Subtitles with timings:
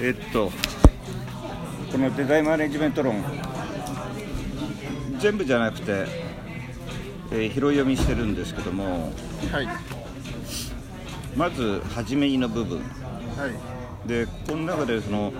[0.00, 0.50] えっと
[1.92, 3.24] このデザインマネジメント論。
[5.18, 6.06] 全部じゃなくて、
[7.32, 9.12] えー、拾い読みしてるんですけども、
[9.50, 9.68] はい、
[11.36, 12.84] まず初めにの部分、は
[14.04, 15.32] い、でこの中でその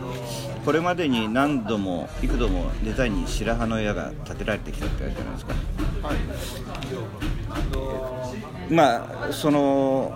[0.64, 5.54] これまでに何度も幾度もデザインに白羽の矢が立てられてきたってあるじゃないですか。
[6.02, 6.12] は
[8.70, 10.12] い、まあその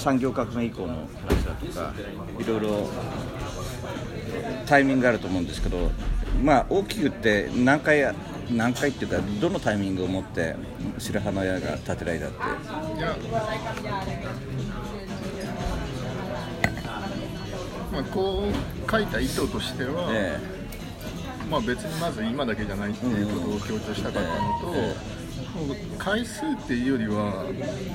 [0.00, 1.92] 産業革命以降の話だとか
[2.38, 2.88] いろいろ
[4.66, 5.90] タイミングがあると思うんですけど
[6.42, 8.14] まあ大きく言って何回
[8.50, 10.56] 何回っていうかどのタイミングを持って
[10.98, 12.36] 白羽の矢が立てられたって
[17.92, 24.94] まあこう書いた意図としては、ええ、まあ別にまず今だけじゃないっていうことを強調したかったのと、え、
[25.98, 27.44] 回数っていうよりは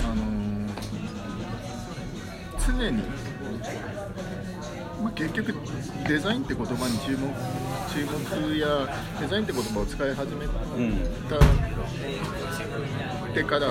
[0.03, 0.44] あの
[2.65, 3.03] 常に、
[5.01, 5.53] まあ、結局
[6.07, 7.29] デザインって言葉に注目
[7.93, 8.87] 注目や
[9.21, 10.53] デザインって言葉を使い始めた、
[13.33, 13.67] てから、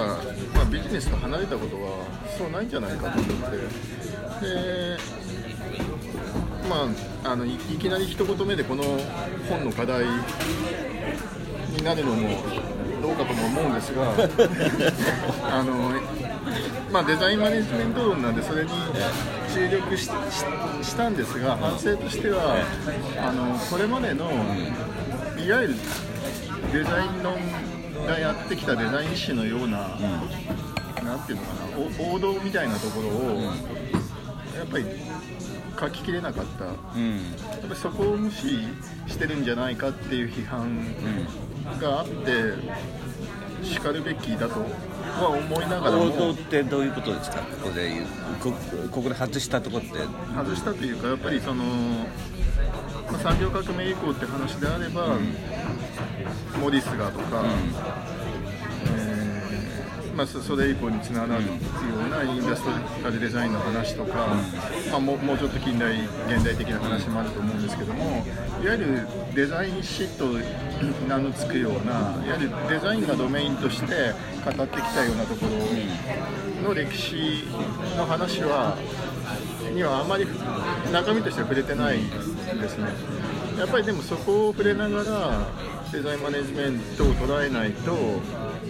[0.55, 2.07] まあ、ビジネスと離れたことは
[2.39, 3.57] そうないんじゃないかと思って。
[4.47, 4.97] で
[6.69, 6.89] ま
[7.25, 8.83] ああのいきなり一言目でこの
[9.49, 10.07] 本の課題
[11.77, 12.29] になるのも
[13.03, 14.15] どうかとも思うんですが
[15.53, 15.93] あの
[16.93, 18.71] まあ、デザインマネジメント論なんでそれに
[19.53, 20.05] 注力し
[20.83, 22.57] したんですが反省としては
[23.19, 24.31] あのこれまでの
[25.45, 25.75] いわゆる
[26.73, 27.37] デザイン論
[28.07, 29.99] がやってきたデザイン誌のような、
[31.03, 33.51] なんていうのかな王道みたいなところを、や
[34.65, 34.85] っぱり
[35.79, 37.23] 書ききれなかった、うん、や
[37.57, 38.61] っぱりそこを無視
[39.07, 40.95] してるんじゃないかっていう批判
[41.81, 42.55] があって
[43.65, 44.67] しかるべきだと
[45.11, 46.05] は思いながらも。
[46.05, 47.39] 王道ってどういうことですか？
[47.39, 47.91] ここで
[48.41, 48.53] こ
[48.91, 49.89] ここで外したとこって。
[49.89, 57.49] 外したというかやっぱりその、まあ、産業革命以降って話であれば、うん、モリスがとか、うん
[60.15, 61.51] まあ、それ以降につながるよ
[62.07, 64.29] うなインダストリアルデザインの話とか、
[64.91, 68.25] まあ、もうもうちょっと近代現代的な話もあると思うんですけども
[68.63, 70.27] いわゆるデザインシット
[71.09, 74.13] 名の付くようないわゆるデザインがドメインとして
[74.45, 75.47] 語ってきたようなとこ
[76.63, 77.45] ろの歴史
[77.97, 78.79] の話は
[79.75, 80.27] にはあまり
[80.93, 82.09] 中身としては触れてないん
[82.61, 82.89] ですね。
[83.59, 85.49] やっぱりでもそこを触れながら
[85.93, 87.93] デザインマネジメントを捉えないと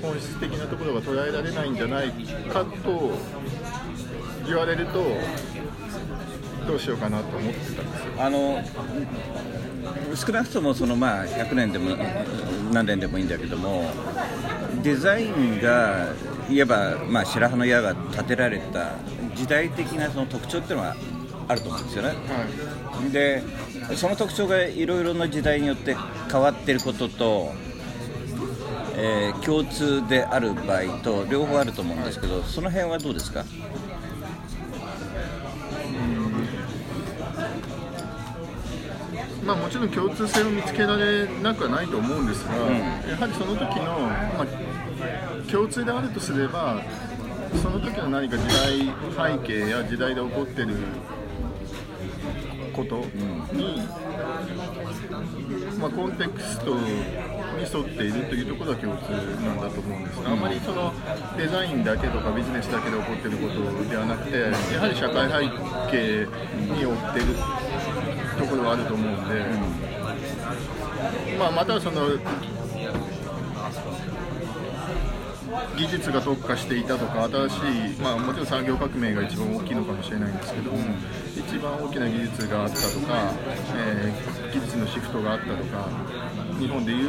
[0.03, 2.10] 本質的なところが捉えられないんじゃない
[2.53, 3.12] かと
[4.47, 5.03] 言われると
[6.66, 8.62] どうしようかなと思ってたんですあの
[10.15, 11.97] 少なくともそのまあ100年でも
[12.72, 13.91] 何年でもいいんだけども
[14.82, 16.12] デザインが
[16.50, 18.93] いわばまあ白羽の矢が立てられた
[19.34, 20.97] 時代的なその特徴っていうのは
[21.49, 22.09] あると思うんですよね。
[22.09, 22.15] は
[23.06, 23.43] い、で
[23.97, 25.97] その特徴がいろいろな時代によって
[26.31, 27.53] 変わっていることと、
[28.97, 33.44] えー、共通である場合と両方あると思うんですけど、その辺はどうですか？
[39.44, 44.47] まあ、もちろん共通性を見つけられなくはないと思うんですが、うん、やはりその時の、まあ、
[45.53, 46.81] 共通であるとすれば
[47.62, 50.76] その時の何か時代背景や時代で起こっている
[52.72, 53.05] こと
[53.53, 53.82] に、
[55.78, 56.78] まあ、コンテクスト
[57.65, 59.11] に沿っているというところが共通
[59.43, 60.93] なんだと思うんですが、あまりその
[61.37, 65.39] デザインだけとかビジネスだけで起こっていることではなくて、やはり社会背
[65.91, 66.29] 景
[66.75, 67.35] に追っている
[68.39, 69.47] ところがあると思うんで、
[71.39, 72.09] まあ、またその
[75.77, 77.57] 技術が特化していたとか新し
[77.97, 80.79] い、まあ、もちろん産業革命が一番大きいのかもしれないんですけど、うん、
[81.37, 83.33] 一番大きな技術があったとか、
[83.77, 85.89] えー、技術のシフトがあったとか
[86.59, 87.09] 日本でいう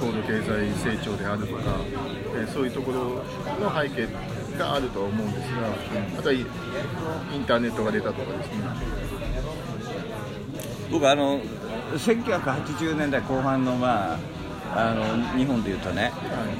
[0.00, 1.62] 高度経済成長であるとか、
[2.34, 3.24] えー、そういうところ
[3.60, 4.08] の背景
[4.58, 5.68] があるとは思うんですが、
[6.18, 8.54] あとはインターネットが出たとかですね。
[10.90, 11.40] 僕あの
[11.94, 14.18] 1980年代後半のまあ
[14.74, 16.12] あの日本でいうとね、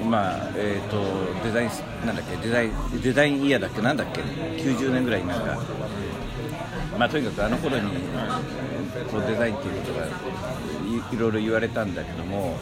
[0.04, 1.02] まあえーと、
[1.44, 5.58] デザインなんだっけデザインデザインイヤーだっけなんだっけ90年ぐらいなんか、
[6.98, 7.90] まあ、とにかくあの頃に
[9.10, 10.10] こうデザインっていうことがい
[11.16, 12.58] いろいろ言われたんだけども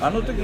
[0.00, 0.42] あの時、え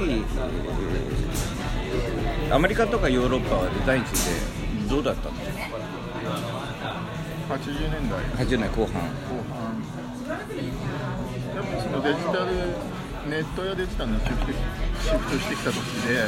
[2.49, 5.35] ー、アメリカとかヨーロッパはデザインについてどうだったの
[7.49, 8.19] ？80年代。
[8.45, 9.01] 80年代後半。
[9.01, 9.83] 後半。
[11.55, 12.92] やっぱそのデジタル
[13.29, 16.27] ネットやデジタルのシフトシフトしてきた時で、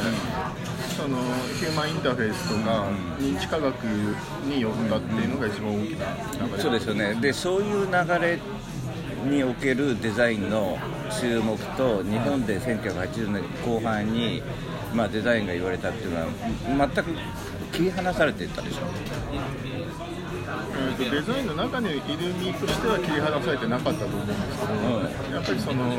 [0.96, 1.18] その
[1.58, 2.88] ヒューマンインターフェースとか
[3.18, 6.62] 認知科学によったっていうのが一番大きな流れ。
[6.62, 7.14] そうですよね。
[7.16, 8.38] でそういう流れ
[9.30, 10.78] におけるデザインの
[11.20, 14.42] 注目と日本で1980年後半に、
[14.94, 16.26] まあ、デザインが言われたっていうのは
[16.94, 17.10] 全く
[17.72, 18.78] 切り離されていったでしょ
[20.78, 22.00] えーとデザインの中にいる
[22.38, 25.90] 身としては切り離されてなかったと思うんですけど、やっぱりその、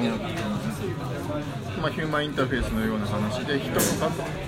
[1.82, 3.80] まあ、ヒューマンインターフェースのような話で人の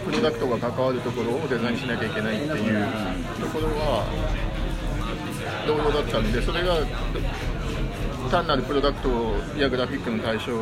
[0.05, 2.87] プロダクトが関わるところをデザインしなきゃいけないっていう
[3.39, 4.05] ところは
[5.65, 6.77] 同様だったんでそれが
[8.31, 9.09] 単なるプロダクト
[9.57, 10.57] やグラフィックの対象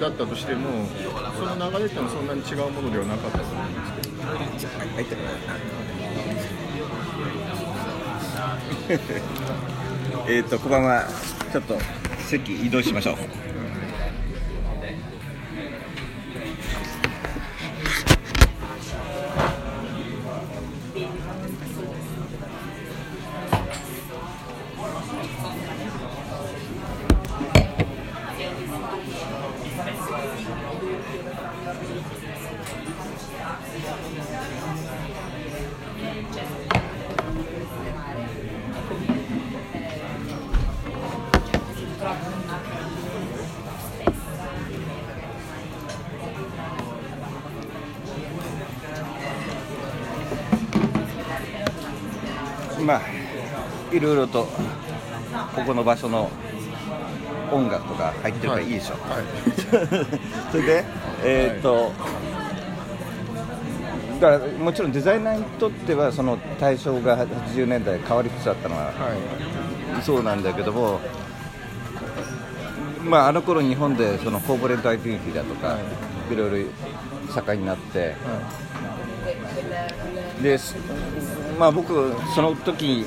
[0.00, 0.86] だったとしても
[1.36, 3.74] その流れっていうのはそんなに違うものではなかったと思うん
[4.52, 4.84] ですけど。
[4.94, 5.20] 入ってる
[10.28, 11.04] えっとこんばんは
[11.52, 11.78] ちょっと
[12.18, 13.43] 席移動しましょう
[52.84, 53.02] まあ
[53.94, 54.46] いろいろと
[55.54, 56.30] ここの場所の
[57.50, 59.24] 音楽とか入ってるからいいでしょ、はい。
[60.52, 60.84] それで
[61.24, 61.92] えっ、と、
[64.20, 70.02] だからもちろんデザイナーにとってはその対象が80年代変わりつつあったのははい。
[70.02, 71.00] そうなんだけども、
[73.02, 76.36] まあ、あの頃日本でそのコーポレートアイデンティティだとか、、はい。
[76.36, 76.70] ろいろ
[77.32, 78.14] 盛んになっては
[80.42, 80.74] です、
[81.58, 83.04] まあ、僕その時、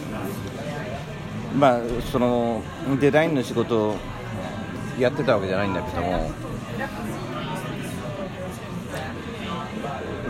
[1.56, 1.80] まあ
[2.12, 2.64] その
[3.00, 3.96] デザインの仕事を
[5.00, 6.32] やってたわけじゃないんだけども、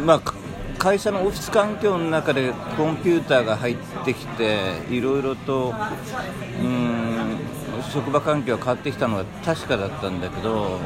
[0.05, 0.33] まあ、か
[0.77, 7.39] 会社のオフィス環境の中でコンピューターが入ってきていろいろとうーん
[7.91, 10.79] 職場環境が変わってきたのは確かだったんだけど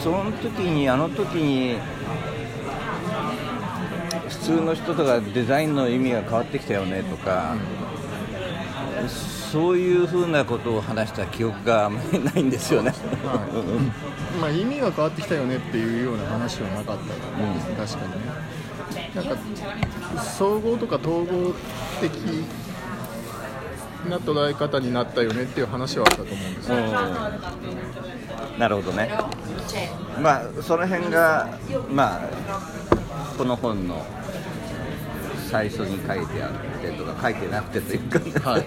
[0.00, 1.78] その時にあの時に
[4.28, 7.56] 普通の人とかデザインの意味が変わってきたよねとか、
[9.52, 12.94] そういうふうなことを話した記憶があんまりないんですよね。
[13.24, 13.46] は
[14.36, 14.40] い。
[14.40, 18.59] まあ、意味が変わってきたよねっていうような話はなかったです、確かにね
[19.14, 21.54] なんか総合とか統合
[22.00, 22.10] 的
[24.08, 26.76] な捉え方になったよねっていう話はあったと思うんですよ、
[28.58, 29.10] なるほどね。
[30.22, 31.58] まあその辺が
[31.90, 32.28] まあ
[33.36, 34.04] この本の
[35.50, 38.64] 最初に書いてあってとか書いてなくてというか、はい。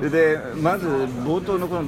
[0.10, 1.84] でまず冒頭のこの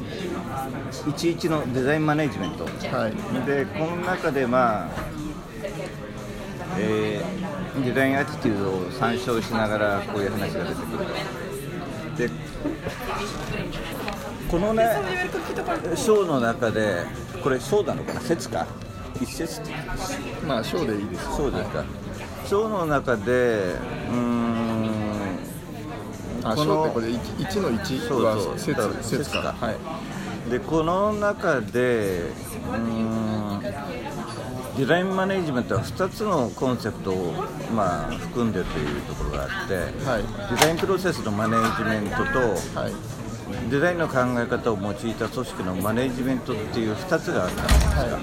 [0.93, 2.65] 11のデザインマネジメント。
[2.65, 3.13] はい。
[3.47, 4.89] でこの中でまあ、
[6.79, 11.15] えーデザインアティテュードを参照しながらこういう話が出てくると。
[12.17, 12.31] で
[14.51, 14.89] このね
[15.95, 17.05] 章の中で
[17.43, 18.21] これ章なのかな？
[18.21, 18.67] 説か？
[19.21, 19.61] 一節
[20.47, 21.37] まあ小でいいです。
[21.37, 21.85] そうですか。
[22.47, 23.77] 章の中で
[24.11, 24.91] うーん
[26.43, 29.67] あこの小ってこれ 1, の1そうはそう説だか。
[29.67, 30.51] はい。
[30.51, 33.61] でこの中でうーん
[34.79, 37.33] デザインマネジメントは2つのコンセプトを、
[37.75, 39.81] まあ、含んでるというところがあって、は
[40.21, 40.23] い。
[40.55, 42.23] デザインプロセスのマネジメントと
[42.79, 42.93] はい。
[43.71, 48.21] デザインの考え方を用いた組織のマネジメントっていう2つがあったんですが、は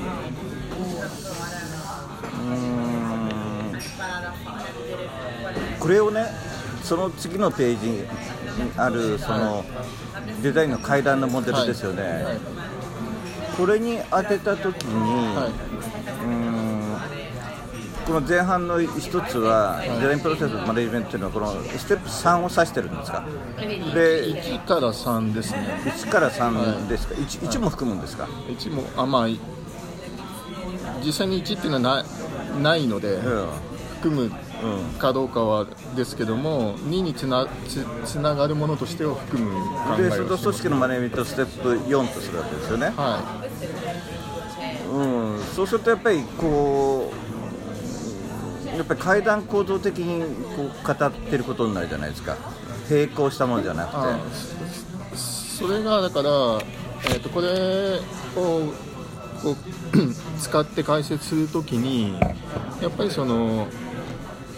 [2.31, 2.55] うー
[5.75, 6.25] んこれをね
[6.83, 8.05] その次のページに
[8.77, 9.65] あるその
[10.41, 12.23] デザインの階段のモデルですよね、
[13.57, 15.35] これに当てた時に、
[18.05, 23.25] この前半の一つは、デザインプロセスマネジメントというのはこのステップ3を指してるんですか？
[23.57, 25.81] で1から3ですね。
[25.85, 29.27] 1から3ですか？1, 1も含むんですか、1もあまあ
[31.03, 32.05] 実際に1っていうのはな
[32.59, 33.47] いないので、うん。
[33.95, 34.31] 含むうん
[34.99, 43.23] かどうかはですけども2につなつつながるものとしては含む考えでをし組織のマネジメントをステップ4とするわけですよね、は
[44.91, 47.24] うん、そうするとやっぱりこう
[48.75, 50.23] やっぱり階段構造的に
[50.55, 52.35] こう語ってることになるじゃないですか。
[52.89, 55.17] 並行したものじゃなくて。
[55.17, 56.29] そそれがだから、
[57.05, 57.99] えー、とこれ
[58.35, 58.73] を
[59.41, 59.55] こう
[60.39, 62.19] 使って解説するときに
[62.81, 63.67] やっぱりその、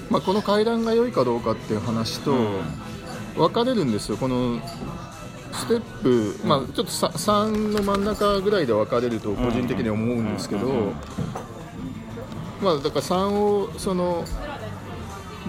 [0.09, 2.33] まあ、この階段が良いかどうかっていう話と
[3.36, 4.17] 分かれるんですよ。
[4.17, 4.59] この
[5.53, 10.93] ステップ、まあ、ちょっと3の真ん中ぐらいで分かれると個人的には思うんですけど、
[12.61, 14.23] まあ、だから3をその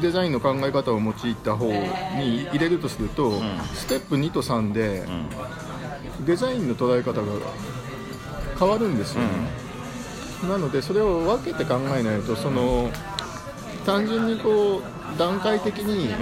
[0.01, 3.33] デザインの考え方を用いた方に入れるとすると、
[3.75, 5.05] ステップ2と3で
[6.25, 7.23] デザインの捉え方が
[8.59, 9.23] 変わるんですよ。
[9.23, 9.29] ね、
[10.49, 12.91] なのでそれを分けて考えないとその
[13.85, 16.15] 単純にこう段階的に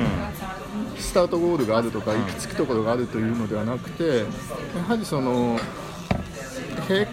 [0.99, 4.25] スタートゴールがあるとか行き着くところがあるというのではなくてや
[4.89, 5.59] はりその
[6.89, 7.07] 並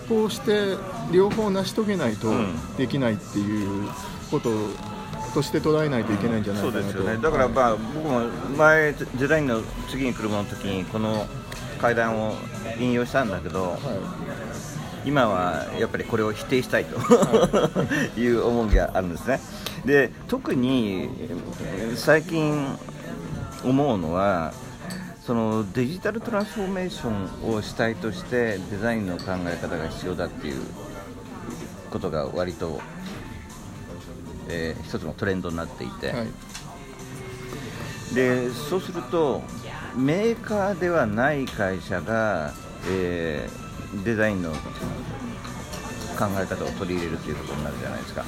[0.00, 0.76] 行して
[1.12, 2.32] 両方成し遂げないと
[2.76, 3.88] できないっていう
[4.30, 4.50] こと
[5.34, 6.82] として捉えないといけないんじゃないかなと。
[6.82, 7.22] そうですよね。
[7.22, 11.26] だからまあ僕も前デザインの次に車の時にこの
[11.80, 12.34] 階段を
[12.78, 13.76] 引用したんだけど、は
[15.04, 19.40] い、今はやっぱりこれを否定したいと、はい、 いう思いがあるんですね。
[19.84, 21.08] で特に
[21.96, 22.76] 最近
[23.64, 24.52] 思うのは
[25.24, 30.62] そのデジタルトランスフォーメーションを主体としてデザインの考え方が必要だっていう
[31.90, 32.80] ことが割と、
[34.48, 39.42] えー、一つのトレンドになっていて、はい、でそうすると
[39.94, 42.52] メーカーではない会社が、
[42.88, 44.56] えー、デザインの考
[46.40, 48.24] え方を取り入れるということになるじゃないですか、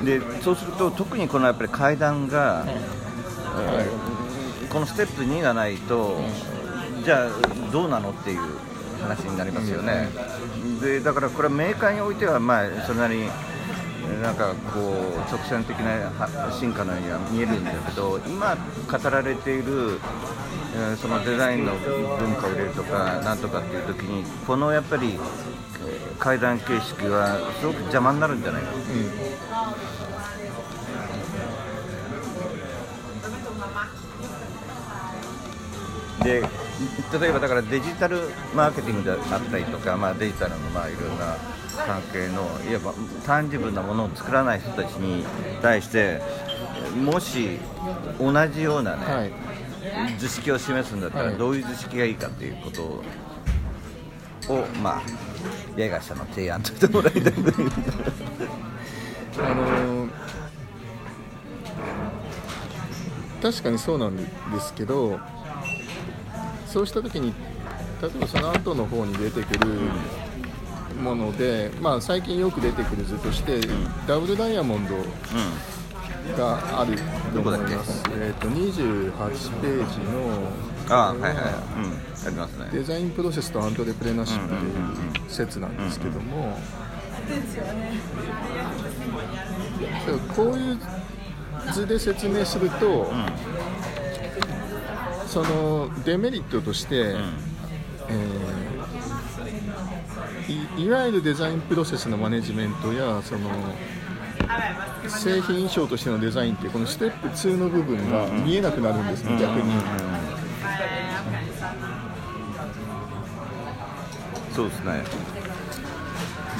[0.00, 3.84] うん、でそうすると特にこのやっぱり階段が、は
[4.20, 4.23] い、
[4.74, 6.20] このステップ2がないと、
[7.04, 8.40] じゃあどうなのっていう
[9.00, 10.08] 話になりますよね、
[10.80, 13.28] でだからこれはメーカーにおいては、まあ、それなりに
[14.20, 16.10] なんかこう直線的な
[16.50, 18.56] 進化のようには見えるんだけど今
[18.90, 20.00] 語られている
[21.00, 25.18] そのデザインの文化を入れるとかなんとかっていう時にこのやっぱり
[26.18, 28.80] 階段形式はすごく邪魔になるんじゃないか、うん、
[36.24, 36.42] で
[37.20, 38.18] 例えばだからデジタル
[38.54, 41.36] マーケティングであったりとか、まあ、デジタルのまあいろんな
[41.86, 45.24] 関係のいわば単純なものを作らない人たちに
[45.60, 46.20] 対して
[46.96, 47.58] もし
[48.18, 49.32] 同じようなね、はい。
[50.18, 52.82] 図式を示すんだったらどういう図式がいいかということ
[54.52, 55.02] を、まあ
[55.76, 57.22] 八重樫さんの提案としてもらいたい
[59.38, 60.08] あの
[63.42, 64.24] 確かにそうなんで
[64.60, 65.18] すけど
[66.74, 67.32] そうした時に
[68.02, 69.70] 例えばその後の方に出てくる
[71.00, 73.60] もので、まあ、最近よく出てくる図として、
[74.08, 74.96] ダブルダイヤモンド
[76.36, 76.96] がある
[77.32, 78.02] と思います。
[78.20, 80.50] えっ、ー、と28ページの
[80.88, 82.68] あはいはい、うん、ありますね。
[82.72, 86.58] デザインプロセスとアントレプレナシップという説なんですけども、
[90.34, 90.78] こういう
[91.72, 93.53] 図で説明すると、うん、
[95.34, 103.50] そのデメリットとして、うん、えー、いいわゆるデザインプロセスのマネジメントやその
[105.08, 109.72] 製品衣装としてのデザインってこのステップ2の部分が見えなくなるんですね、逆に。
[114.54, 115.02] そうですね。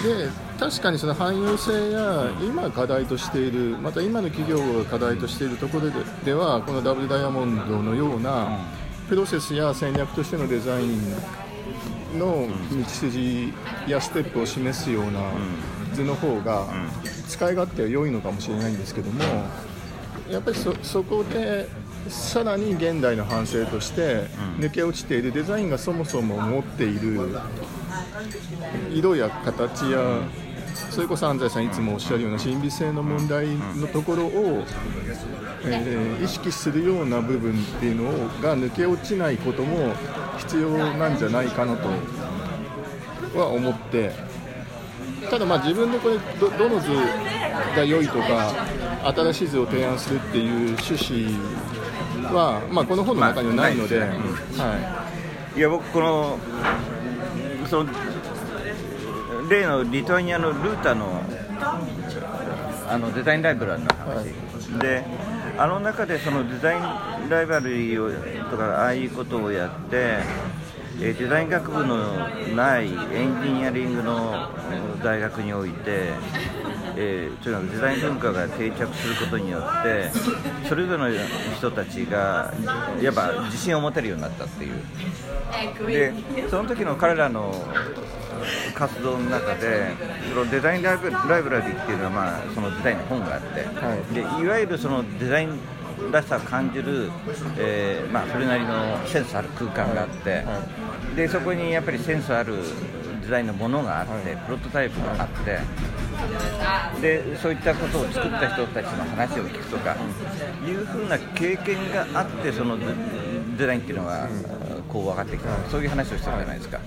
[0.02, 5.90] で確かにその汎用性や今課題としているまた今の企業が課題としているところ
[6.24, 8.58] ではこのダブルダイヤモンドのような
[9.08, 11.10] プロセスや戦略としてのデザイン
[12.18, 13.52] の道筋
[13.88, 15.20] やステップを示すような
[15.92, 16.66] 図の方が
[17.28, 19.22] 使い勝手は良いのかもしれないんですけども
[20.30, 21.68] やっぱりそそこで
[22.08, 24.26] さらに現代の反省として
[24.58, 27.30] 抜け落ちているデザインがそもそも持っている
[28.92, 29.98] 色や形や
[30.94, 34.64] それこそ安西さんいつもおっしゃるような神秘性の問題のところを、
[35.64, 39.92] えー、意識するような部分っていうのが抜け落ちないことも
[40.38, 41.88] 必要なんじゃないかなと
[43.36, 44.12] は思って
[45.28, 46.90] ただまあ自分でこれどどの図
[47.76, 48.52] が良いとか
[49.16, 54.16] 新しい図を提案するっていう趣旨は、まあ、この本の中にはないので、まあね
[54.54, 54.76] うん、は
[55.56, 56.38] い、いや僕この
[57.66, 57.90] その
[59.48, 61.22] 例のリトアニアのルータの
[62.86, 65.04] あのデザインライブラリの話、はい、で
[65.56, 68.10] あの中でそのデザインライブラリを
[68.50, 70.18] とかああいうことをやって
[71.00, 74.48] えデザイン学部のないエンジニアリングの
[75.02, 76.12] 大学において
[76.96, 80.10] えーというのはデザイン文化が定着することによって
[80.68, 82.52] それぞれの人たちが
[83.00, 84.74] いわば自信を持てるようになったっていう。
[85.86, 86.12] で
[86.48, 87.52] その時の彼らの
[88.74, 89.92] 活動の中で
[90.28, 94.14] そのデザインライブライブラリーっていうのは、まあ、そのデザインの本があって、はい。
[94.14, 95.58] でいわゆるそのデザイン
[96.10, 97.10] らしさを感じる、
[97.56, 100.62] えーまあ、それなりのセンスある空間があって、は
[101.16, 102.56] でそこにやっぱりセンスある
[103.22, 104.44] デザインのものがあって、はい。
[104.44, 105.60] プロトタイプがあって、
[107.00, 109.96] でそういったことを作った人たちの話を聞くとか、
[110.66, 112.86] いうふうな経験があってそのデ
[113.56, 114.28] デザインっていうのが、
[114.88, 116.80] こう分かってきた、そういう話をしてるじゃないですか。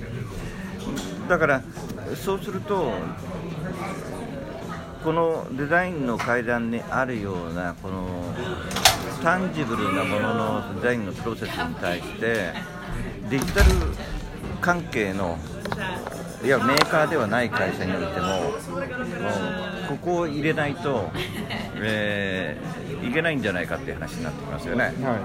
[1.28, 1.62] だから
[2.16, 2.92] そうすると
[5.04, 8.08] このデザインの階段にあるようなこの
[9.22, 12.54] タンジブルなもののデザインのプロセスに対して
[13.30, 13.70] デジタル
[14.62, 15.38] 関係の
[16.44, 18.54] いやメーカーではない会社においても
[19.90, 21.10] ここを入れないと、
[21.76, 24.86] えーいけないんじゃないかっていう話になってきますよね。
[24.86, 25.20] は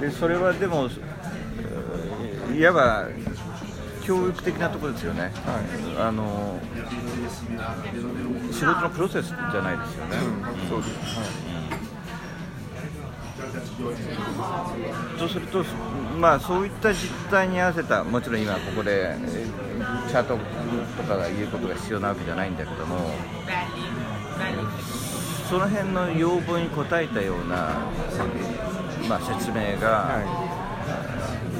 [0.00, 2.11] でそれはでもえー
[2.54, 3.08] いわば
[4.04, 5.32] 教育的なところですよね、
[5.96, 6.58] あの
[8.50, 10.20] 仕事のプロセスじゃないですよね、い、
[10.68, 11.52] そうです、は
[15.18, 15.64] そうすると、
[16.18, 19.72] まあ、そういった実態に合わせた、もちろん今、ここでえー
[20.08, 20.36] チャート
[20.96, 22.98] とかが言うことが必要なわけじゃないんだけども、
[25.48, 27.76] その辺の要望に応えたような、
[28.10, 30.51] えーまあ、説明が、は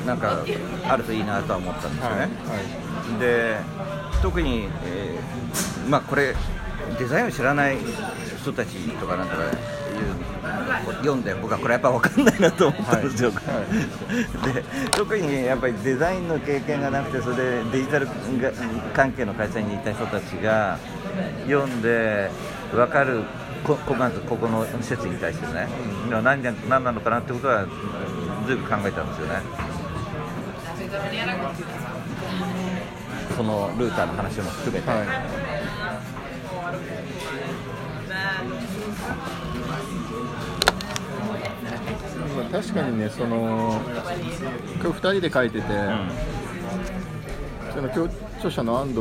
[0.07, 0.45] なんか
[0.89, 2.17] あるといいなとは思ったんいですよね。
[2.21, 2.29] はい
[3.19, 3.57] で
[4.23, 6.35] 特に、えーまあ、これ
[6.99, 7.77] デザインを知らない
[8.41, 9.51] 人たちとかなんとかいう
[10.99, 18.13] 読んで僕はこれやっぱ分かんないなと思ったんですよ、はい で特にやっぱりデザインの経験がなくてそれでデジタルが
[18.95, 20.79] 関係の会社にいた人たちが
[21.47, 22.31] 読んで
[22.73, 23.23] 分かる
[23.65, 25.69] ここまずここの施設に対してね、
[26.11, 27.65] 何な何なのかなってことは
[28.47, 29.72] ずいぶん考えたんですよね。
[33.37, 35.07] そのルーターの話も含めて、はい。
[42.37, 43.81] まあ確かにねその
[44.83, 45.67] 今日2人で書いてて、
[47.75, 48.97] その共著者の安藤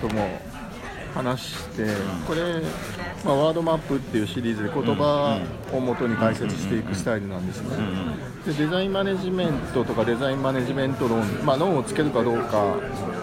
[0.00, 0.40] とも
[1.14, 1.86] 話して、
[2.26, 2.62] これ、
[3.24, 5.40] まあ、ワードマップっていうシリーズで言葉
[5.72, 7.68] を元に解説していくスタイルなんですね、
[8.46, 12.76] でデザインマネジメントとかデザインマネジメント論、まあ、論をつけるかどうか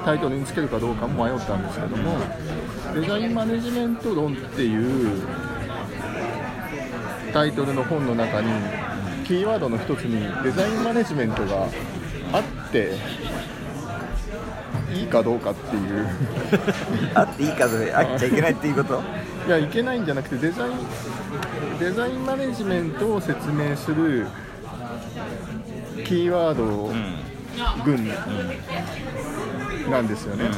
[0.03, 2.17] タイトルにつけるかどうかも迷ったんですけども
[2.93, 5.21] デザインマネジメント論っていう
[7.31, 8.49] タイトルの本の中に
[9.25, 11.67] キーワードの一つにデザインマネジメントが
[12.33, 12.93] あって
[14.93, 16.07] いいかどうかっていう。
[17.15, 19.01] あっていいかどうかあっちゃいけないっていうこと？
[19.47, 20.73] いやいけないんじゃなくてデザイン
[21.79, 24.27] デザインマネジメントを説明する
[26.03, 26.91] キーワード
[27.83, 28.09] 群
[29.89, 30.57] なんですよね、だか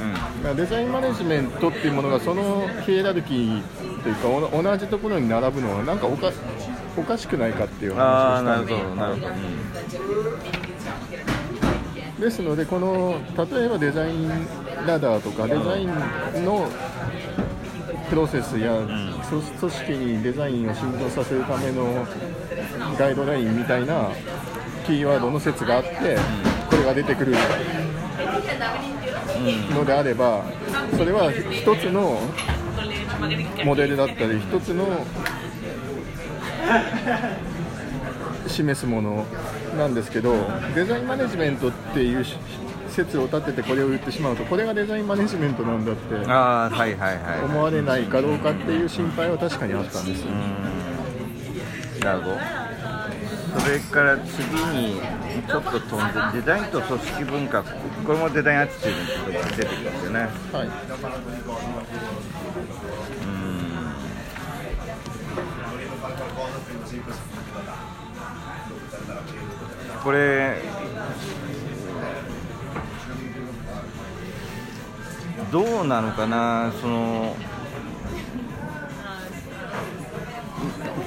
[0.50, 3.62] らデザインマネジメントっていうものがそのヒエラルキー
[4.04, 6.32] というかお同じところに並ぶのはなんかおか
[6.96, 8.74] おかしくないかっていう話をしたんで。
[8.76, 9.22] すほどなるほ
[12.20, 13.20] ど、ですのでこの
[13.52, 14.30] 例えばデザイン
[14.86, 16.70] ラダーとかデザインの
[18.10, 18.78] プロセスや、
[19.30, 22.06] 組組織にデザインを浸透させるための
[22.98, 24.10] ガイドラインみたいな
[24.86, 26.18] キーワードの説があって、
[26.70, 27.34] これが出てくる
[29.74, 30.44] のであれば
[30.98, 32.20] それは一つの
[33.64, 35.06] モデルだったり一つの
[38.48, 39.26] 示すもの
[39.78, 40.34] なんですけど
[40.74, 42.38] デザインマネジメントっていうし
[42.90, 50.32] 説を立ててこれを言ってしまうとこれがデザインマネジメントなんだって思われないかどうかっていう心配は確かにあったんですよ。
[52.04, 52.65] なるほど
[53.58, 55.02] それから次に
[55.48, 60.20] ちょっと飛んでデザインと組織文化これもデザインアティチュードに出てきますよね。
[60.52, 60.70] はい。
[70.04, 70.62] これ
[75.52, 76.72] どうなのかな？
[76.80, 77.36] その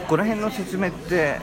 [0.09, 1.41] この辺の説明って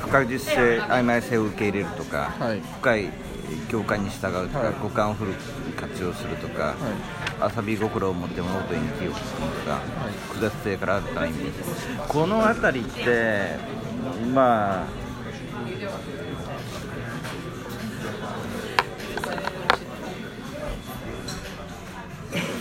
[0.00, 2.60] 不確実性曖昧性を受け入れるとか、はい。
[2.60, 3.10] 深い
[3.70, 4.74] 共感に従うとか、はい。
[4.82, 5.36] 五感をフルに
[5.76, 6.74] 活用するとか、
[7.56, 9.80] 遊び心を持って物事に気をつくとか、
[10.28, 11.36] 複雑性から新たな意味
[12.08, 13.56] この辺りって
[14.32, 14.86] まあ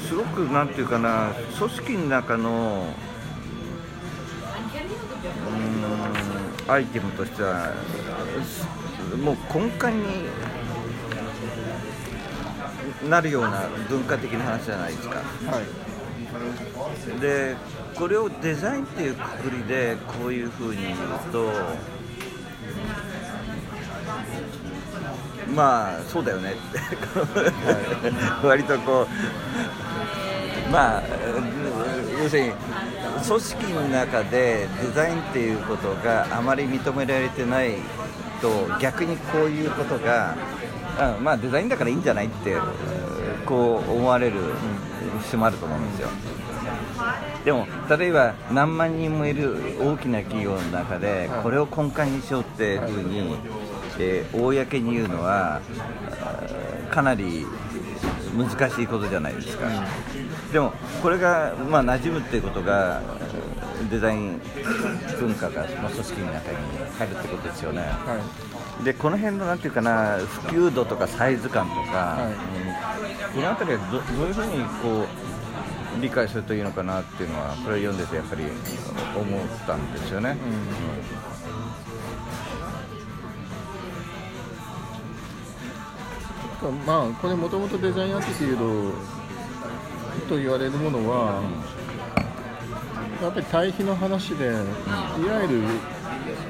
[0.04, 2.86] すすごくなんていうかな組織の中の
[6.68, 7.74] アイテムとしては
[9.22, 10.30] もう根幹に
[13.10, 15.16] なるような文化的な話じゃないですか。
[15.16, 15.62] は
[17.18, 17.20] い。
[17.20, 17.56] で
[17.96, 20.98] これをデザインっていうくくりでこういうふうに言う
[21.32, 21.52] と
[25.54, 26.54] まあそうだよね。
[26.54, 26.80] って
[28.48, 29.08] 割とこ
[30.68, 31.04] うまあ
[32.24, 32.52] 要するに
[33.28, 37.76] 組織の中でデザインっていうことがあまり認められてない
[38.42, 40.36] と逆にこういうことが
[40.98, 42.56] あまあデザインだからいいんじゃないって
[43.46, 44.40] こう思われる
[45.28, 46.10] 人もあると思うんですよ。
[47.44, 53.36] でも例えば何万人もいる大きな企業の中ではいこれを根幹にしようっていうふうに、
[54.00, 55.62] えー公に言うのは
[56.90, 57.46] かなり
[58.34, 59.68] 難しいことじゃないですか、
[60.52, 64.42] でもこれが、まあ、馴染むっていうことがえーデザイン
[65.20, 66.58] 文化が組織の中に
[66.98, 68.20] 入るってことですよね、は
[68.82, 68.84] い。
[68.86, 72.74] でこの辺のなんていうかな普及度とかサイズ感とか、はいうん
[73.34, 75.08] この辺りはどどういうふうにこ
[75.98, 78.44] う理解するといいのかなっていうのはこれを読んでてやっぱり
[79.16, 80.38] 思ったんですよね。
[86.72, 88.92] まあこれもともとデザインアティテュード
[90.28, 91.42] と言われるものは、
[93.22, 94.62] やっぱり対比の話で、いわ
[95.42, 95.62] ゆる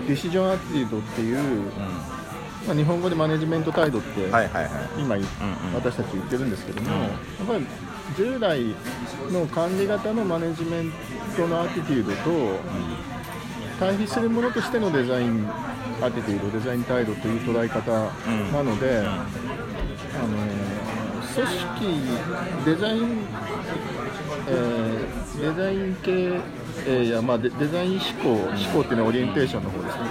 [0.08, 1.38] ディシジョンアティテュードっていう、
[2.68, 4.30] まあ、日本語でマネジメント態度って、
[4.98, 5.16] 今、
[5.76, 7.10] 私たち言ってるんですけども、やっ
[7.48, 7.66] ぱり
[8.18, 8.76] 従来
[9.32, 10.92] の管理型のマネジメン
[11.36, 12.60] トのアティテュードと、
[13.80, 15.48] 対比するものとしてのデザイン
[16.04, 17.92] アティテュードデザイン態度という捉え方
[18.52, 19.28] なので、あ
[20.28, 20.38] の
[21.34, 23.26] 組織デザイン、
[24.48, 26.12] えーデザイン系、
[26.86, 30.04] えーいやまあ、デデザイン思考思考っていうのはオリエンテーションの方ですね。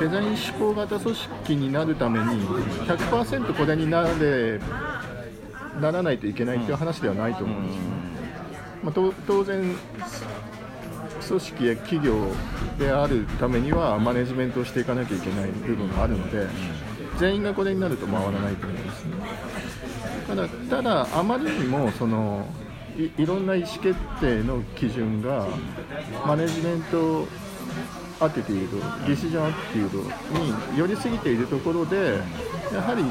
[0.00, 4.60] デザイン思考型組織になるために100%これになれ
[5.80, 7.76] ならないといけないっていう話ではないと思うんです。
[7.76, 7.82] ね、
[8.82, 9.76] まあ、と当然
[11.26, 12.32] 組織や企業
[12.78, 16.46] であるためにはマネジメントをしていかなきゃいけない部分があるので
[17.18, 19.14] 全員がこれになると回らないと思うんですね。
[20.26, 22.46] ただただあまりにもその
[22.96, 25.46] いいろんな意思決定の基準が
[26.26, 27.26] マネジメント
[28.20, 30.38] アティテュードディシジョンアティテュード
[30.74, 32.20] に寄りすぎているところで
[32.72, 33.04] やはり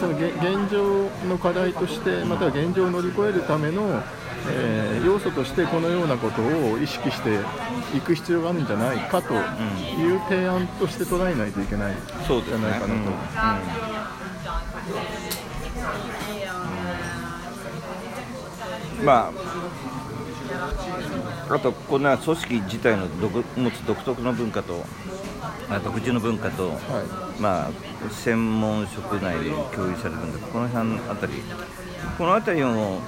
[0.00, 4.02] その現現状の課題としてまたは現状を乗り越えるための、
[4.48, 7.38] えー要素としてこのようなことを意識して
[7.94, 13.10] いく必要があるんじゃないかという提案として捉えないといけないじゃないかなと。
[19.04, 19.30] ま
[21.50, 24.86] あ、あとこんな組織自体の独持つ独特の文化と
[25.68, 27.70] あ独自の文化と、はまあ、
[28.10, 31.32] 専門職内で共有されるんでこの辺あたり。
[32.18, 33.00] このあたりも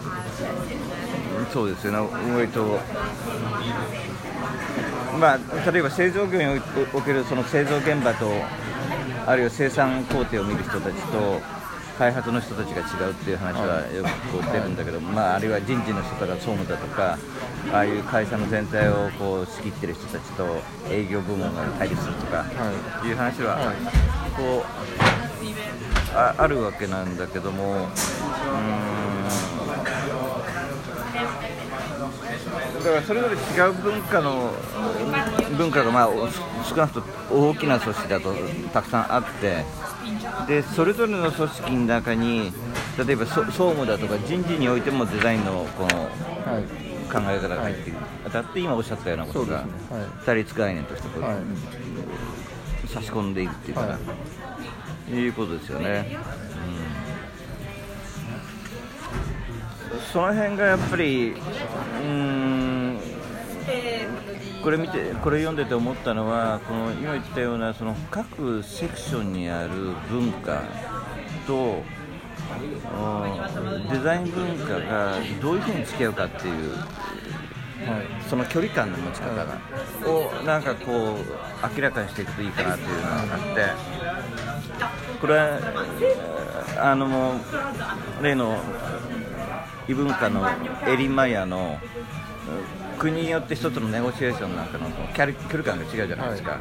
[1.52, 1.98] そうですよね。
[2.35, 2.80] 割と。
[5.18, 6.61] まあ例えば製造業に
[6.94, 8.30] おけるその製造現場と
[9.26, 11.40] あるいは生産工程を見る人たちと
[11.98, 17.18] 開発の人たちが違うっていう話はよくこう出るんだけど、まあ、あるいは人事の人とか総務だとか
[17.72, 20.46] ああいう会社の全体をこう仕切ってる人たちと
[20.90, 22.44] 営業部門が対立するとか
[23.04, 23.72] いう話は、
[24.37, 28.95] こうああるわけなんだけどもうん。
[32.87, 34.53] だからそれぞれ違う文化の
[35.59, 36.29] 文化がまあお
[36.62, 37.01] 少なくと
[37.35, 38.33] も大きな組織だと
[38.72, 39.64] たくさんあって
[40.46, 42.53] でそれぞれの組織の中に
[43.05, 47.99] 例えばそ総務だとか人事においてもデザインのこのはい考え方が入っている、
[48.33, 51.35] だって今おっしゃったようなことが、そうですねはい対立概念としてこう、はい。
[52.88, 53.99] 差し込んでいるっていうかな、、は
[55.12, 56.18] いうことですよね、
[59.92, 60.01] うん。
[60.12, 62.65] その辺がやっぱりうーん
[64.62, 69.70] これ見てこれ読んでて思ったのはこの今言ったようなその各セクションにある
[70.11, 70.62] 文化
[71.46, 71.83] と
[73.90, 76.85] デザイン文化がどういうふうに付き合うかっていうは
[78.24, 79.61] いその距離感の持ち方が、
[80.07, 85.61] をなんかこう明らかにしていくといいかなというのがあってこれは
[86.79, 87.38] あの
[88.22, 88.59] 例の
[89.88, 90.48] 異文化の
[90.87, 91.79] エリマヤの
[92.98, 96.59] 国によって一つのネゴシエーションなんかのキャリ距離感が違うじゃないですか、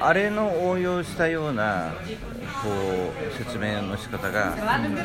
[0.00, 1.94] ああれの応用したような
[2.62, 4.56] こう説明の仕方が、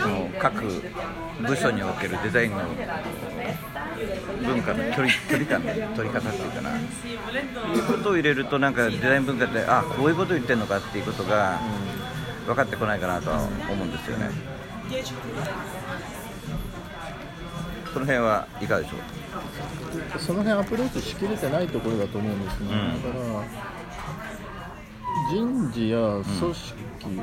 [0.01, 0.63] その各
[1.47, 2.57] 部署におけるデザインの
[4.43, 6.83] 文化の距離距離感の取り方っていうかな、い
[7.79, 11.59] うことを入れると、なんかデザイン文化って、あこういうこと言ってるのかっていうことが
[12.45, 14.29] 分かってこないかなとは思うんですよね。
[17.93, 18.95] その辺はいかがでしょ
[20.17, 20.19] う？
[20.19, 23.03] その辺アプローチしきれてないところだと思うんですね、うん。
[23.03, 23.45] だから
[25.32, 25.97] 人事や
[26.39, 26.73] 組織、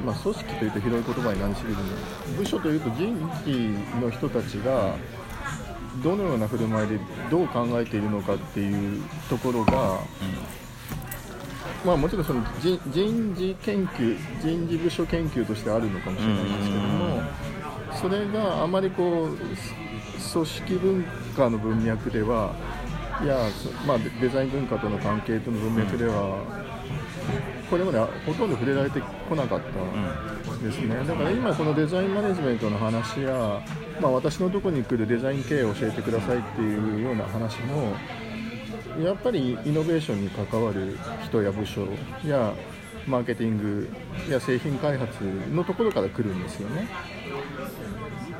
[0.05, 1.83] まあ、組織というと広い言葉になりすぎるの。
[2.33, 3.51] で部署というと人事
[4.01, 4.95] の人たちが
[6.05, 9.99] どのような振る舞いでどう考えているのかっていうところが、
[11.85, 17.23] まあ、もちろんその人人事研究人事部署研究としてあるのかもしれないんですけども
[18.01, 19.37] それがあまりこう
[20.33, 21.05] 組織文
[21.37, 22.55] 化の文脈では
[23.23, 26.39] いや、そまあ、デデザイン文化との関係との文脈では、
[27.69, 33.63] これまでほとんど触れられてこなかったですね、だから今、このデザインマネジメントの話や、
[34.01, 37.95] まあ、私のところに来るデザイン経営を教えてくださいっていうような話も、
[39.05, 41.87] やっぱりイノベーションに関わる人や部署
[42.25, 42.55] や
[43.07, 43.91] マーケティング
[44.31, 46.89] や製品開発のところから来るんですよね。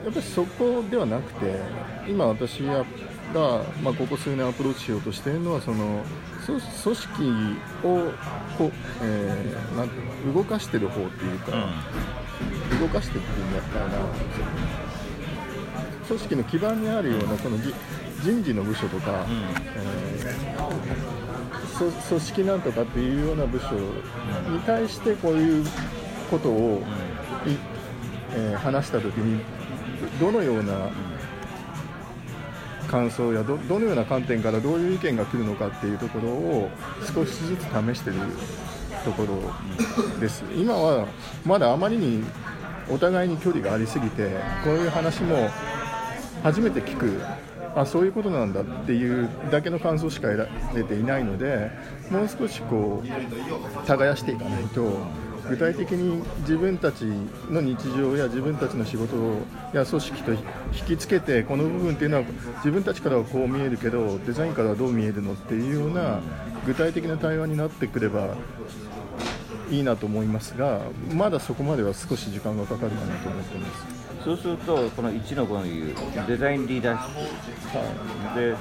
[0.05, 1.61] やっぱりそこではなくて、
[2.09, 2.85] 今私が、
[3.83, 6.03] まあ、ここ数年アプローチしようとしているのは、その
[6.47, 7.23] 組組織
[7.85, 8.13] を
[8.59, 11.53] こう、えーなんうの動かしてる方っていうか、
[12.81, 13.93] 動かしてっていうんだったらな、
[16.09, 17.73] 組織の基盤にあるような、そのじ
[18.23, 19.27] 人事の部署とか、
[19.77, 20.91] えー
[21.79, 23.67] そ組織なんとかっていうような部署
[24.51, 25.67] に対して、こういう
[26.31, 26.83] ことを、
[27.47, 27.57] い
[28.35, 29.41] えー話したときに、
[30.19, 30.91] どのような
[32.89, 36.71] 感想やどのような観点からどういう意見が来るのかっていうところを
[37.15, 38.17] 少しずつ試してる
[39.05, 40.45] ところです。
[40.57, 41.07] 今は
[41.45, 42.25] まだあまりに
[42.91, 44.31] お互いに距離がありすぎて
[44.65, 45.49] こういう話も
[46.43, 47.21] 初めて聞く
[47.77, 51.71] あそういうことなんだっていうだけの感想しか得られていないので
[52.11, 54.99] もう少しこう耕していかないと
[55.51, 57.03] 具体的に自分たち
[57.51, 59.17] の日常や自分たちの仕事
[59.75, 60.39] や組織と引
[60.87, 62.25] きつけてこの部分っていうのは
[62.57, 66.21] 自分たちからはこう見えるけどデザインからはどう見えるのっていうような
[66.67, 68.37] 具体的な対話になってくれば
[69.71, 70.83] いいなと思いますが
[71.13, 74.01] まだそこまでは少し時間がかかるかなと思っています。
[74.25, 78.55] そうすると、この1の5の言うデザインリーダーシップ、で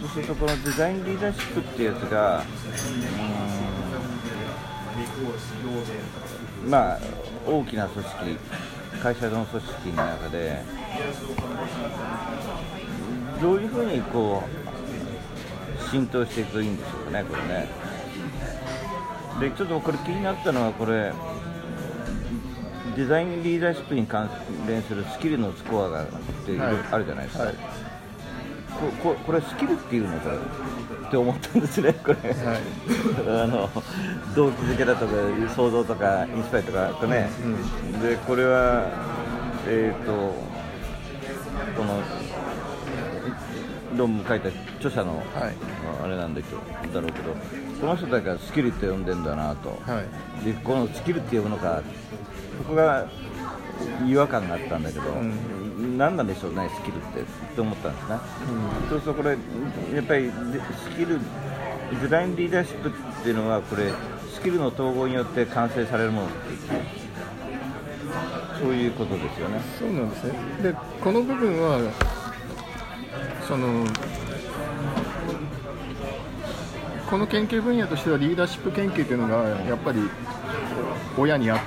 [0.00, 3.43] そうすると、このデザインリーダーシップっていうやつが、うーん
[6.68, 6.98] まあ、
[7.46, 8.38] 大きな組織、
[9.02, 10.62] 会社の組織の中で、
[13.40, 17.68] どういうふうにこう浸透していくといいんでしょうかね、これね。
[19.40, 21.12] でちょっとこれ気になったのはこれ
[22.96, 24.30] デザインリーダーシップに関
[24.68, 27.54] 連するスキルのスコアがってあるじゃないですか、はい。
[27.54, 27.58] こ
[29.02, 30.30] ここれスキルっていうのか
[31.06, 32.18] って思ったんですねこれ、
[33.42, 33.70] あの
[34.34, 35.12] 動機づけだとか
[35.54, 37.28] 想像とかインスパイとかとね、
[38.02, 38.88] でこれは
[39.66, 40.12] えっ、と
[41.76, 42.00] この
[43.96, 45.24] 論文書いた著者の、はい。
[46.02, 46.58] あれなんだけど
[46.92, 47.34] だろうけど
[47.80, 50.02] この人たちがスキルって呼んでんだなと、は
[50.42, 50.44] い。
[50.44, 51.82] でこのスキルって呼ぶのか
[52.58, 53.08] ここが
[54.06, 55.04] 違和感があったんだけど、
[55.96, 57.20] 何なんでしょうねスキルって。
[57.20, 58.16] って思ったんですね、
[58.88, 60.32] そうするとこれやっぱりで
[60.82, 61.20] スキル
[62.00, 63.92] デザインリーダーシップっていうのはこれ
[64.32, 66.58] スキルの統合によって完成されるものっていう。
[68.60, 69.60] そういうことですよね。
[69.78, 70.32] そうなんですね。
[70.62, 71.80] で、この部分は、
[73.46, 73.84] その、
[77.10, 80.08] この研究分野としてはリーダーシップ研究というのがやっぱり
[81.18, 81.64] 親にあって、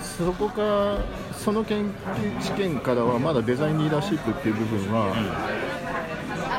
[0.00, 0.98] そこか
[1.42, 5.14] その研究知見からはまだデザインリーダーシップっていう部分は、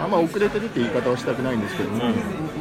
[0.03, 2.03] あんま遅れてるって言い方はしたくないんですけども、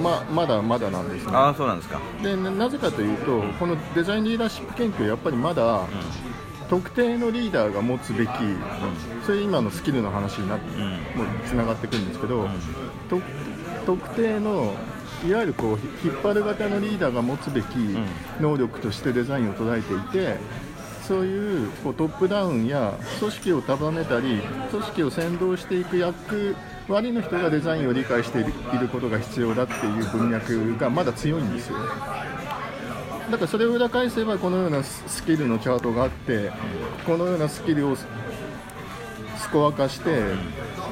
[0.03, 1.33] ままだまだなんですね。
[1.35, 1.99] ああそうなんですか。
[2.23, 5.87] でななぜかというと、このデザインリーダーシップ研究はやっぱりまだ、
[6.69, 8.31] 特定のリーダーが持つべき、
[9.25, 10.77] それ今のスキルの話になって、
[11.17, 12.49] もうつながってくるんですけど、
[13.09, 13.21] と
[13.87, 14.75] 特定の
[15.27, 17.67] いわゆるこうひ引っ張る型のリーダーが持つべき
[18.41, 20.37] 能力としてデザインを捉えていて、
[21.11, 26.55] そういうこうトップダウンや組織を束ねたり、組織を先導していく役
[26.87, 28.45] 割の人がデザインを理解してい
[28.79, 31.79] ることが必要だっていう文脈がまだ強いんですよ。
[33.29, 36.53] だからそれを裏返せばこのようなススキルのチャートがあって
[37.05, 38.07] このようなスキルをス
[39.51, 40.23] コア化して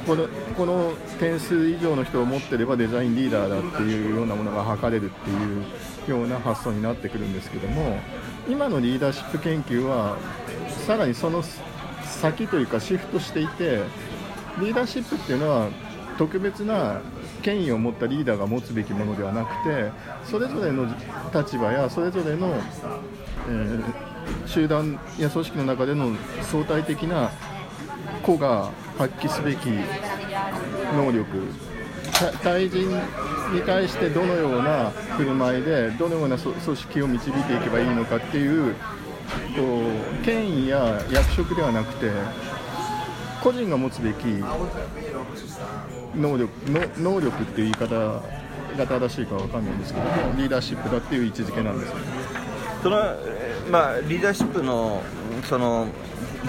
[0.05, 0.27] この
[0.57, 5.65] この点数以上の人を持ってればデザインリーダーだっていうようなものが測れるっていう
[6.11, 8.01] ような発想になってくるんですけども
[8.49, 10.17] 今のリーダーシップ研究は
[10.87, 11.43] さらにその
[12.03, 13.83] 先というかシフトしていて
[14.59, 15.69] リーダーシップっていうのは
[16.17, 17.01] 特別な
[17.43, 19.93] 権威を持ったリーダーが持つべきものではなくて
[20.25, 20.87] それぞれの
[21.33, 22.49] 立場やそれぞれの、
[23.49, 23.85] えー、
[24.47, 26.11] 集団や組織の中での
[26.43, 27.31] 相対的な
[28.23, 29.69] 個が発揮すべき
[30.97, 31.29] 能力
[32.43, 32.89] 対人
[33.53, 39.83] に対してどのような振る舞いでどのような組織を導いていけばいいのかっていうこ
[40.23, 42.11] う権威や役職ではなくて
[43.43, 44.25] 個人が持つべき
[46.17, 46.81] 能力の
[47.15, 47.95] 能力っていう言い方
[48.77, 52.03] が正しいかわかんないんですけどもリーダーシップだっていう位置づけなんですよね。
[52.83, 52.97] その
[53.71, 55.03] まあ、リーダーシップの
[55.49, 55.89] その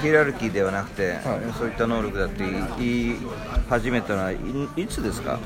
[0.02, 1.22] ヒエラルキーではなくて、はい、
[1.58, 2.44] そういった能力だって
[2.78, 3.18] 言い
[3.68, 4.38] 始めたのはい
[4.78, 5.40] いつですか？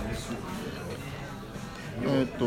[2.05, 2.45] えっ、と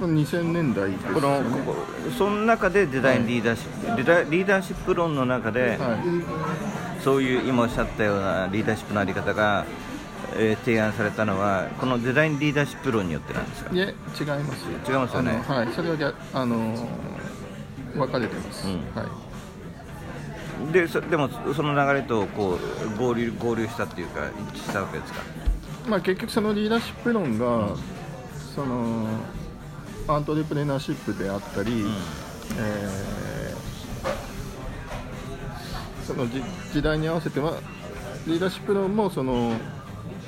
[0.00, 1.42] 2000年代、ね、この
[2.18, 9.64] その中でデザインリーダーシップ、はい、リーダーシップ論の中で、はい、そういう今おっしゃったようなリーダーシップのあり方が
[10.36, 13.74] えー、提案されたのはこのデザインリーダーシップ論によってなんですか？
[13.74, 13.92] いえ違い
[14.44, 15.32] ます違いますよね。
[15.46, 16.88] はいそれはあの
[17.94, 19.04] 分かれてます、うん、は
[20.70, 20.72] い。
[20.72, 22.58] でそでもその流れとこ
[22.96, 25.20] う合流合流したっていうか一致したわけですか、
[25.88, 27.76] まあ、結局そのリーダーシップ論が、うん、
[28.54, 29.06] その
[30.08, 31.90] アントレプレナーシップであったり、うん、
[32.58, 37.58] えー、その時代に合わせては
[38.26, 39.52] リーダーシップ論もその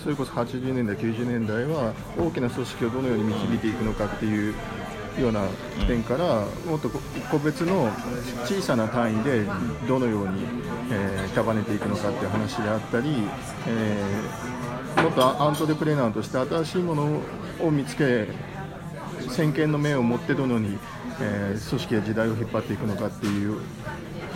[0.07, 4.55] それこそ80年代、90年代は大きな組織をどのように導いていくのかっていう
[5.21, 5.49] ような
[5.89, 6.89] 点から、もっと
[7.29, 7.91] 個別の
[8.45, 9.43] 小さな単位で
[9.89, 10.45] どのように、
[10.93, 13.09] えー、束ねていくのかっていう話であったり、
[13.67, 17.21] えー、もっとアントレプレナーとして新しいもの
[17.61, 18.29] を見つけ
[19.29, 20.79] 先見の目を持ってどのように、
[21.21, 23.61] えー、組織や時代を引っ張っていくのかっていう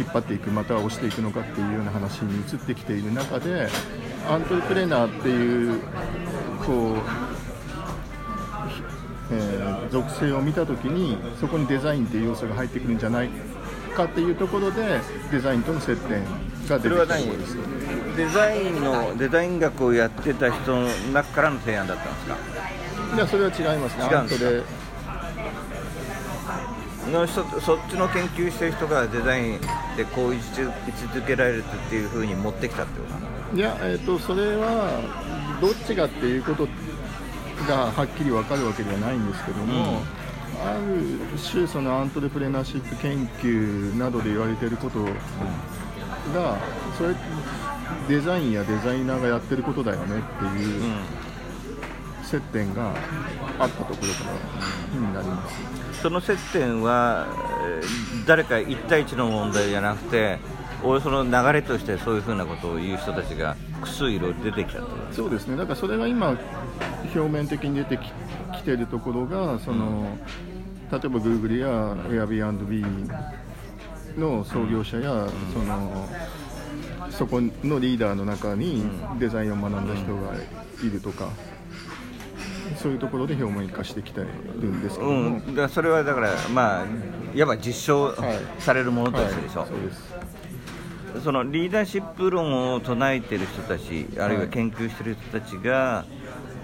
[0.00, 3.68] 引っ張っていくまたは押していくのかっていうような話に移ってきている中で
[4.28, 5.80] アントレプレーナーっていう
[6.64, 6.98] こう、
[9.32, 13.28] えー、属性を見た時にそこにデザインっていう要素が入ってくるんじゃない
[13.96, 15.00] かっていうところで
[15.32, 16.24] デザインとの接点
[16.68, 17.56] が出てきたところです
[18.16, 22.36] デザインのデザイン学をやってた人の中からの提案だったんですか？
[23.16, 23.96] いやそれは違います。
[23.98, 24.62] ねアントで
[27.10, 29.60] の人そっちの研究してる人がデザイン
[29.96, 35.00] でこう位置づけられるっていうふうに持ってきたってこといや、えーと、それは
[35.60, 36.68] どっちがっていうこと
[37.68, 41.18] がはっきり分かるわけではないんですけども、うん、ある
[41.50, 45.04] 種そのアントレプレナーシップ研究などで言われていること
[46.32, 46.58] が、
[46.96, 47.14] それ
[48.08, 50.82] デザインやデザイナーがやってることだよねっていう
[52.22, 52.94] 接点が
[53.58, 54.30] あったところか
[54.94, 56.02] らになります。
[56.02, 57.26] その接点は
[58.26, 60.38] 誰か1対1の問題じゃなくて
[60.82, 64.80] およその流れとしてそういうふうなことを言う人たちが複数いろいろ出てきた
[65.12, 65.56] そうですね。
[65.56, 66.38] だからそれが今
[67.14, 68.10] 表面的に出てき
[68.60, 70.18] きているところがその、
[70.90, 71.68] 例えば Google や
[72.08, 73.08] Airbnb
[74.18, 76.08] の創業者や、うん、その
[77.10, 78.84] そこのリーダーの中に
[79.18, 80.34] デザインを学んだ人が
[80.84, 81.30] いるとか、
[82.76, 86.84] そういうところで表面化してきてるんですけども、うん、だそれはだからまあ
[87.34, 88.14] いわば実証
[88.58, 90.14] されるものとしてでしょ、はいはい、そうです
[91.22, 96.04] そのリーダーシップ論を唱えている人たちあるいは研究している人たちが、は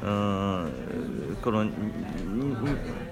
[0.02, 1.64] い、うんこの、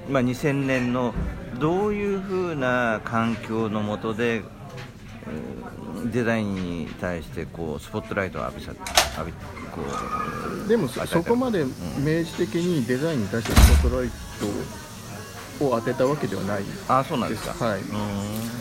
[0.09, 1.14] まあ、2000年の
[1.59, 4.42] どういうふうな環境の下で
[6.12, 8.73] デザインに対してこうスポットライトを浴びさ
[9.18, 9.81] 浴びこ
[10.64, 11.64] うでもそこまで
[11.99, 14.93] 明示的にデザインに対してスポットライトを
[15.58, 17.64] 当てたわけではないあそうなんですか。
[17.64, 17.80] はい。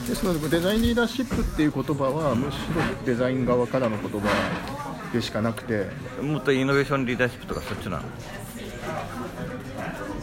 [0.07, 4.27] ですのでデザインリーダーシップっていう言葉はむしろデザイン側からの言葉
[5.11, 5.87] でしかなくて。
[6.21, 8.03] もっとイノベーションリーダーシップとかそっちなの？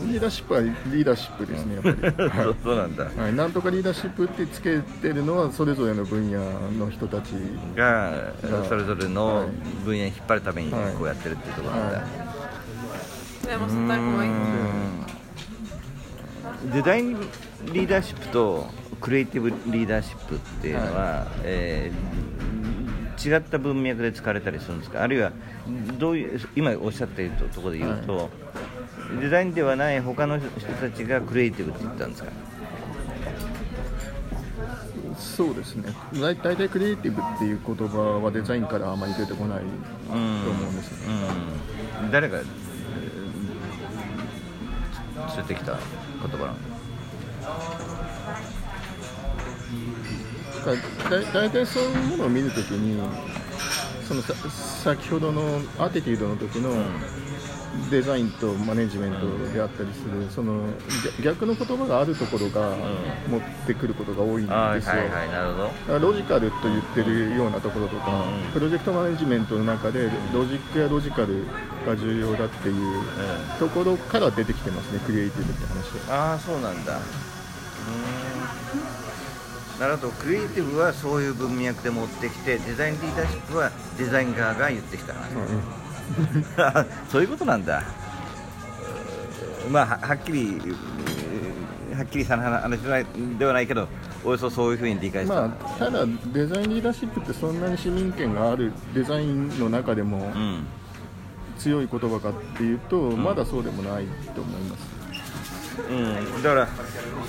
[0.03, 2.17] リーダーシップはリーダーシップですね、やっぱり。
[2.29, 3.35] はい、そうなんだ、はい。
[3.35, 6.41] なんとかリーダーシップってつけてるのは、それぞれの分野
[6.73, 7.33] の人たち
[7.77, 8.33] が、
[8.69, 9.49] それぞれの
[9.85, 12.03] 分野に引っ張るためにこうやってるっていうところなんだ。
[16.73, 17.17] デザイン
[17.73, 18.67] リーダーシップと
[19.01, 25.03] クリエイティブリーダーシップっていうのは、はい、えー、違った文脈で使われたりするんですか？
[25.03, 25.33] あるいは
[25.99, 28.29] どういう今おっしゃっているところで言うと、はい。
[29.21, 32.31] デザインではない他の人たちがクリエイティブって言ったんですか？
[35.19, 35.93] そうですね。
[36.21, 39.65] だい大体クリエイティブっていう言葉はデザインからあまり出てこないと
[40.13, 40.21] 思
[40.69, 41.15] うんですよね、
[42.03, 42.45] うん、誰がえー
[45.29, 45.79] 連れてきた？
[46.21, 46.59] 言葉なの
[50.65, 53.01] だからだ大体そういうものを見るときに
[54.07, 54.35] そのさ
[54.83, 56.71] 先ほどのアティテュードの時の
[57.91, 60.65] デザインとマネジメントであったりするその
[61.23, 62.77] 逆逆の言葉があるところが
[63.29, 65.65] 持ってくることが多いんですよ、はいはいなるほど。
[65.65, 71.47] だからロジカルと言ってるようなところとか、うんプロジェクトマネジメントの中でロジックやロジカル
[71.87, 73.03] が重要だっていう
[73.59, 76.99] ところから出てきてますねクリエイティブって話でああそうなんだ。
[76.99, 77.01] う
[79.81, 80.13] なるほど。
[80.13, 85.27] クリエイティブはそういう文脈で持ってきてデザインリーダーシップはデザイン側が言ってきたから
[87.11, 87.83] そういうことなんだ。
[89.71, 90.61] まあははっきり
[91.91, 93.07] えーはっきりした話ではない
[93.39, 93.87] ではないけど
[94.25, 100.67] およそそういうふうに理解した、まあ、ただデザインリーダーシップってそんなに市民権があるデザインの中でもうん
[101.59, 105.01] 強い言葉かっていうと、まだそうでもないと思います。
[105.91, 106.69] うん、だから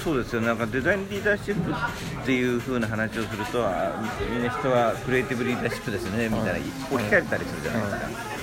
[0.01, 0.41] そうですよ。
[0.41, 3.91] なんかデザインリーダーシップっていう風な話をするとあ
[4.31, 6.67] みんな人はクリエイティブリーダーシップですねみたいな。
[6.91, 8.40] 置き換えたりするじゃないですか、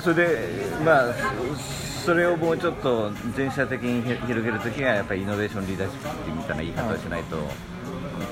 [0.00, 0.48] それで
[0.84, 1.14] まあ
[2.04, 7.36] それをもうちょっと全社的に広げるときはやっぱりイノベーションリーダーシップみたいな言い方をしないと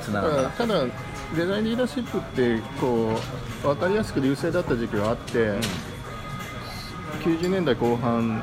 [0.01, 0.67] つながらないだた。
[0.67, 0.85] だ
[1.37, 3.19] デザインリーダーシップってこ
[3.65, 5.59] う分かりやすく流星だった時期はあって、
[7.25, 8.43] 90年代後半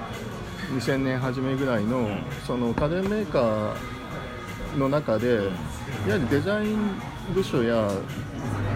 [0.72, 2.10] 2000年初めぐらいの,、
[2.46, 5.46] その家電メーカーの中で、いわ
[6.08, 7.02] ゆるデザイン
[7.34, 7.90] 部署や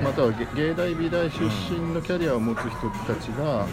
[0.03, 3.65] または芸芸大美大出身のキャリアを持つ人たちが、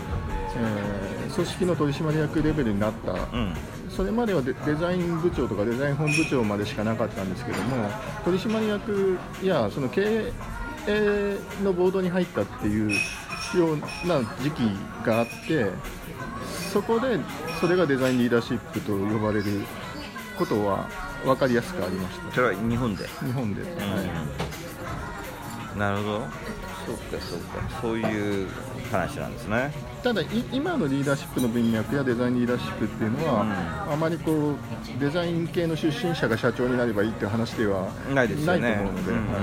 [0.57, 3.55] えー組織の取締役レベルになった、うん。
[3.88, 7.88] それまではデデザイン部長とかデザイン本部長までしかなかったんですけども
[8.22, 10.30] 取締役やその経
[10.86, 12.96] 営のボードに入ったっていうよ
[13.72, 13.76] う
[14.07, 14.61] な時期
[15.07, 15.70] があって
[16.70, 17.18] そこで
[17.61, 19.62] それがデザインリーダーシップと呼ばれる
[20.38, 20.88] ことは
[21.24, 22.34] 分かりやすくありました。
[22.34, 23.68] それは日本で、日本で、は
[25.76, 25.78] い。
[25.78, 26.18] なるほど。
[26.86, 27.80] そうかそうか。
[27.80, 28.48] そういう
[28.90, 34.57] 話なんですねただい今のリーダーシップの文脈やデザインリーダーシップっていうのは、あまりこう
[34.98, 38.61] デザイン系の出身者が社長になればいいっていう話ではないですよね。
[38.61, 39.42] ないと思うので、うんうんうんうんはい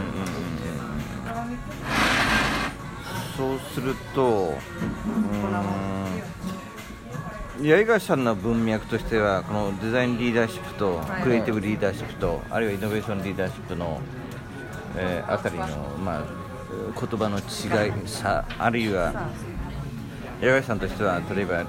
[3.40, 5.48] そうするとうー
[7.64, 14.02] ん八重樫さんの文脈としてはこのデザインリーダーシップとクリエイティブリーダーシップと、あるいはイノベーションリーダーシップの、
[14.98, 15.66] えーあたりの、
[16.04, 16.24] まあ、
[17.00, 19.30] 言葉の違いさあるいは
[20.40, 21.66] 八重樫さんとしては例えばイ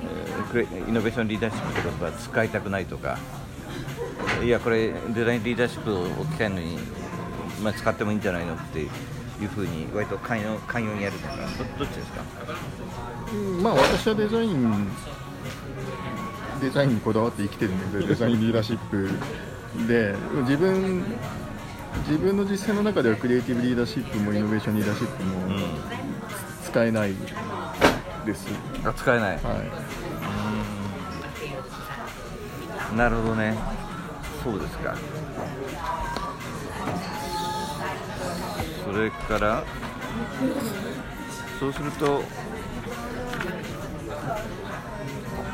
[0.92, 3.18] ノベーションリーダーシップって言葉は使いたくないとか
[4.42, 6.78] いやこれデザインリーダーシップを置き換えるのに、
[7.62, 8.88] まあ、使ってもいいんじゃないのっていう
[9.48, 12.22] ふうに割と寛容寛容にやるのかどどっちですか
[13.32, 14.88] うんまあ私はデザイン
[16.60, 19.08] デザインにこだわって生きてるのでデザインリーダーシップ
[19.86, 20.14] で。
[20.42, 21.04] 自分
[22.08, 25.58] 自分の実践の中ではクリエイティブリーダーシップもイノベーションリーダーシップも
[26.64, 27.14] 使えない
[28.24, 28.46] です、
[28.84, 29.36] あ使えない。
[29.36, 29.38] は
[32.92, 33.56] い、なるほどね。
[34.42, 34.94] そうですか。
[38.84, 39.62] それから
[41.58, 42.22] そうすると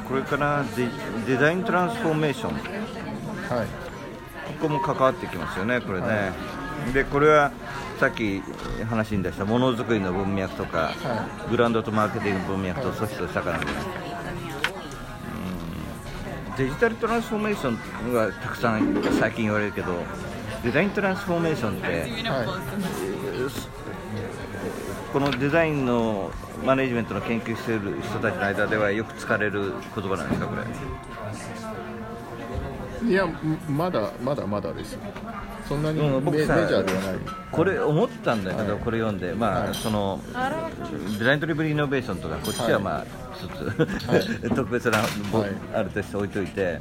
[0.08, 0.88] これからデ
[1.26, 2.52] デザイントランスフォーメーション。
[2.52, 3.66] はい。
[3.66, 6.32] ここも関わってきますよね、これね。
[6.94, 7.50] で、これは
[7.98, 8.42] さっき
[8.84, 13.88] 話に出したものづくりの文脈とか、はブランドとマーケティングの文脈と組織と社会の文脈、
[16.50, 16.56] うん。
[16.56, 17.70] デジタルトランスフォーメーショ
[18.10, 19.94] ンがたくさん最近言われるけど、
[20.62, 21.86] デザイントランスフォーメーションって、
[22.28, 22.44] は
[25.12, 26.30] このデザインの
[26.64, 30.54] マネジメントの研究している人たちの間ではよく使われる言葉なんですか、こ
[33.02, 33.08] れ。
[33.08, 33.26] い、いや
[33.68, 34.98] まだまだまだです
[35.68, 36.56] そんなにメ,、うん僕さ
[37.50, 38.80] これ思ったんだけど、はい。
[38.82, 39.74] これ読んで、まあはい。
[39.74, 40.20] その
[41.18, 43.04] デザイントリブルイノベーションとかこっちはまあ
[43.34, 45.00] 一つ、 特別な
[45.74, 46.80] あるとして置いといて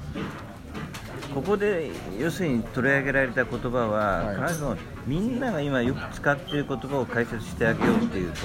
[1.33, 4.47] ここで要するに取り上げられた言葉は、はい。
[4.47, 4.65] 必ず
[5.05, 8.35] みんなが今よく使っている言葉を解説してあげようっていうこ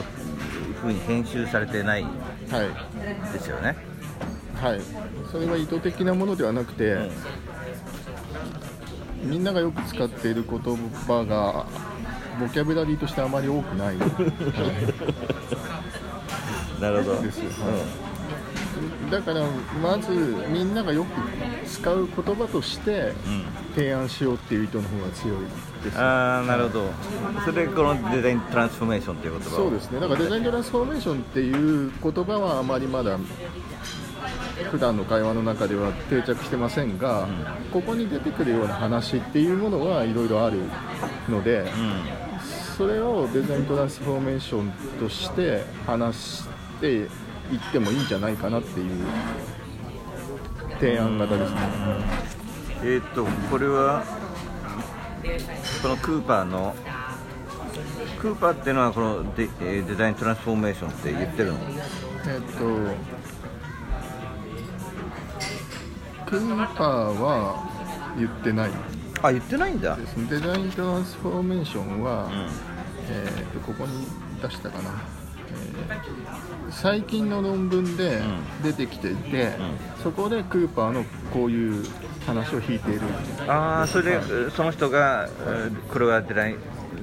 [0.83, 3.33] ふうに編集されてないはい。
[3.33, 3.77] ですよね。
[4.61, 4.81] はい。
[5.31, 7.11] それは意図的なものではなくて、
[9.23, 11.67] みんながよく使っている言葉が
[12.41, 14.01] ボキャブラリーとしてあまり多くない、はい。
[16.81, 17.23] なるほど。
[17.23, 17.51] ですよ、
[19.11, 19.45] だから
[19.83, 20.11] まず
[20.49, 21.09] みんながよく
[21.69, 23.13] 使う言葉として
[23.75, 25.39] 提案しようっていう意図の方が強い
[25.85, 26.91] です、ああなるほど。
[27.45, 29.51] それでこのデザイントランスフォーメーションっていう言葉を。
[29.57, 30.01] そうですね。
[30.01, 33.19] だからデザイントランスフォーメーションっていう言葉はあまりまだ
[34.71, 37.29] 普段の会話の中では定着してませんが、
[37.73, 40.63] ここに出てくるような話っていうものはいろいろある
[41.29, 41.67] ので、
[42.77, 46.49] それをデザイントランスフォーメーションとして話し
[46.81, 47.09] ていっ
[47.73, 49.07] てもいいんじゃないかなっていう
[50.79, 51.59] 提案型ですね。
[52.83, 54.03] えーっとこれは
[55.83, 56.75] このクーパーの
[58.19, 61.59] クーパーっていうのはこのデえーデザイントランスフォーメーションって言ってるの？
[62.27, 62.65] えっと
[66.31, 67.69] クーパーは
[68.17, 68.71] 言ってない。
[69.23, 69.97] あ言ってないんだ。
[69.97, 70.27] ですね。
[70.31, 72.49] デザイントランスフォーメーションは、うん。
[73.11, 74.07] えー、とここに
[74.41, 74.91] 出したかな、
[75.49, 78.63] えー最近の論文でうん。
[78.63, 79.51] 出てきていて、
[80.05, 81.05] そこでクーパーの
[81.35, 81.85] こういう
[82.27, 83.01] 話を引いている。
[83.49, 86.59] ああそれでえーその人がえーこれはデザイン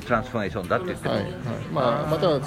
[0.05, 1.15] トランスフォーメーションだって言ってる。
[1.15, 1.31] はいはい。
[1.73, 2.39] まあ、または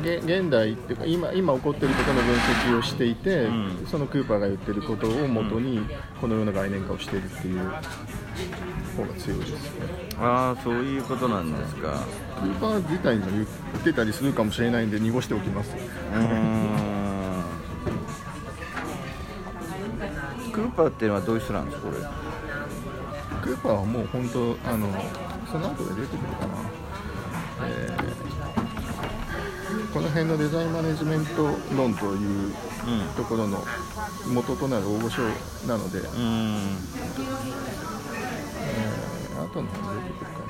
[0.00, 3.86] 現代っていうか今今起こっていることの分析をしていて、うん。
[3.86, 5.80] そのクーパーが言ってることをもとに
[6.20, 9.86] このような概念化をしているっていう方が強いですね。
[10.18, 12.04] ああそういうことなんですか。
[12.40, 13.46] クーパー自体も言っ
[13.84, 15.74] てたりするかもしれないんで濁しておきます。
[15.74, 16.88] うーん。
[20.52, 21.98] クーパーっていうのはどういう人なんですかこれ。
[23.42, 24.88] クーパーはもう本当あの
[25.50, 26.54] その後で出てくるかな、
[27.66, 28.27] えー
[29.92, 32.52] この辺のデザインマネジメント論という
[33.16, 33.64] ところの
[34.32, 35.22] 元となる応募書
[35.66, 36.78] なので、うーん。
[38.60, 39.08] えー
[39.48, 40.48] 後の方に出てくるかな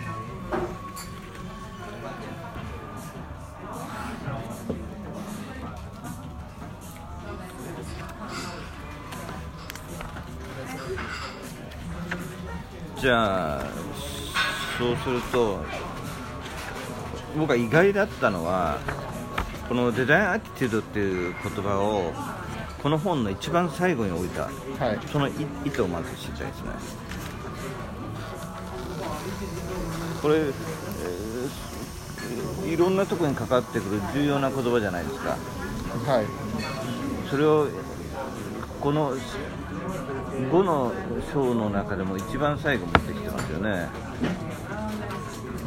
[13.00, 13.66] じゃあ
[14.76, 15.58] そうすると
[17.36, 18.78] 僕は意外だったのは
[19.68, 22.12] このデザインアティテュードっていう言葉を
[22.82, 24.98] この本の一番最後に置いたはい。
[25.12, 25.32] その意
[25.64, 26.70] 意図をまず知りたいですね。
[30.22, 31.18] これ、えー
[32.66, 35.30] いろんなところに関わってくる重要な言葉じゃないですか。
[35.30, 36.26] はい。
[37.30, 37.68] それを
[38.80, 40.92] この5の
[41.32, 43.88] 章の中でも一番最後持ってきてますよね。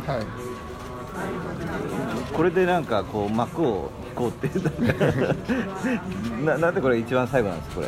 [0.05, 0.25] はい
[2.33, 4.49] これでなんかこう幕をこうって
[6.43, 7.87] な ななんでこれ一番最後なんですかこれ？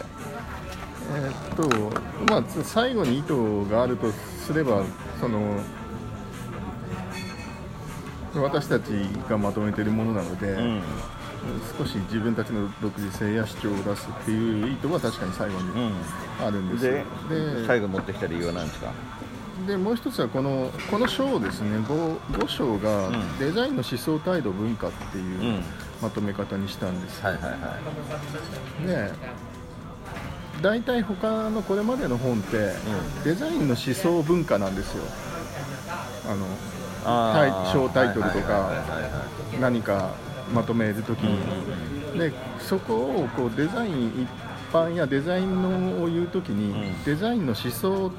[1.15, 1.33] えーっ
[1.69, 3.33] とまあつ最後に意図
[3.71, 4.11] があると
[4.45, 4.83] すれば
[5.19, 5.39] その
[8.35, 8.89] 私たち
[9.29, 10.81] がまとめているものなので、うん。
[11.77, 15.91] 少し自分たちの独自性や主張を出すっていう意図は確かに最後にうん
[16.41, 18.93] あるんですでよ、で最後持ってきた理由は何ですか？
[19.67, 23.37] でもう一つはこのこの章ですね 5, 5章がうん。
[23.39, 25.63] デザインの思想態度文化っていううん。
[26.01, 27.79] まとめ方にしたんです、はいはいは
[28.83, 28.87] い。
[28.87, 29.13] で
[30.61, 32.73] 大体他のこれまでの本って、
[33.23, 35.03] デザインの思想文化なんですよ。
[36.25, 38.71] あの小タイトルとか
[39.59, 40.11] 何か
[40.53, 44.29] まとめるときに、でそこをこうデザイン一
[44.71, 47.03] 般やデザインのを言うときに、うん。
[47.03, 48.11] デザインの思想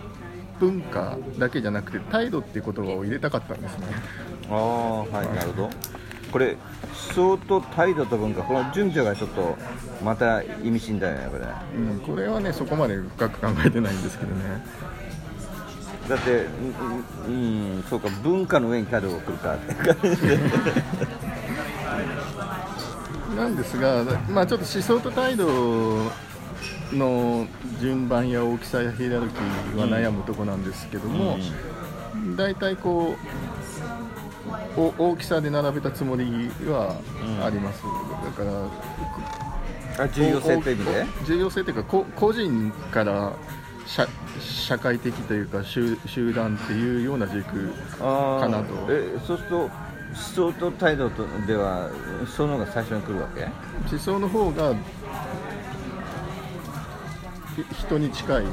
[0.60, 3.86] 文化だけじゃなくて態度っていう言葉を入れたかったんですね。
[4.50, 5.70] ああはいなるほど。
[6.32, 9.56] これ思想と態度と文化この順序がちょっと
[10.04, 11.44] また意味深だよねこれ。
[11.76, 14.66] うん、これはねそこまで深く考えてないんですけどね。
[16.08, 16.46] だって
[17.26, 20.38] うん、うん、そうか文化の上に態度が来るかって感じで。
[23.34, 26.10] なんですが、まあ、ちょっと思想と態度
[26.92, 27.46] の
[27.80, 31.38] 順番や大きさやヒエラルキーは悩むとこなんですけども、
[32.36, 33.16] 大体こ
[34.76, 36.96] うお大きさで並べたつもりは
[37.42, 37.82] あります、
[38.24, 41.06] だからあ重要性という意味で？
[41.26, 43.32] 重要性というかこ個人から
[43.86, 44.06] 社
[44.40, 48.86] 社会的というか集集団っていうような軸かなと。
[48.90, 49.70] えそうすると思
[50.14, 53.48] 想と態度とでは思想の方が最初に来るわけ？
[53.90, 54.78] 思想の方がひ
[57.72, 58.44] 人に近い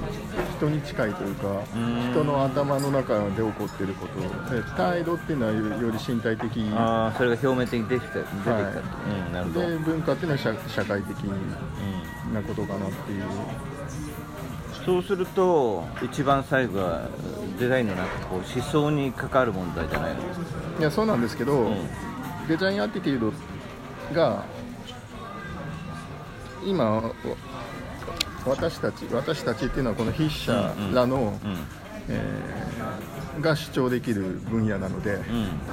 [0.58, 1.48] 人に近いというか
[1.78, 2.12] ん。
[2.12, 4.20] 人の頭の中で起こっていること。
[4.54, 11.28] で態度っていうのはよより身体的ああそれが表面的に出てきた出てきた、はいうんなるほど、で文化っていうのは社社会的う
[12.30, 12.34] ん。
[12.34, 13.24] なことかなっていう。
[14.86, 17.08] そうすると一番最後は
[17.60, 20.20] デザインのなんかこう思想に関わる問題じゃないの？
[20.80, 21.88] いやそうなんですけど、うん。
[22.48, 23.32] デザインアティテュー
[24.12, 24.44] ドが
[26.66, 27.02] 今わ
[28.46, 31.58] 私たち私たちっていうのはこの筆者らの、うん。
[32.10, 35.22] えーが主張できる分野なので、ん。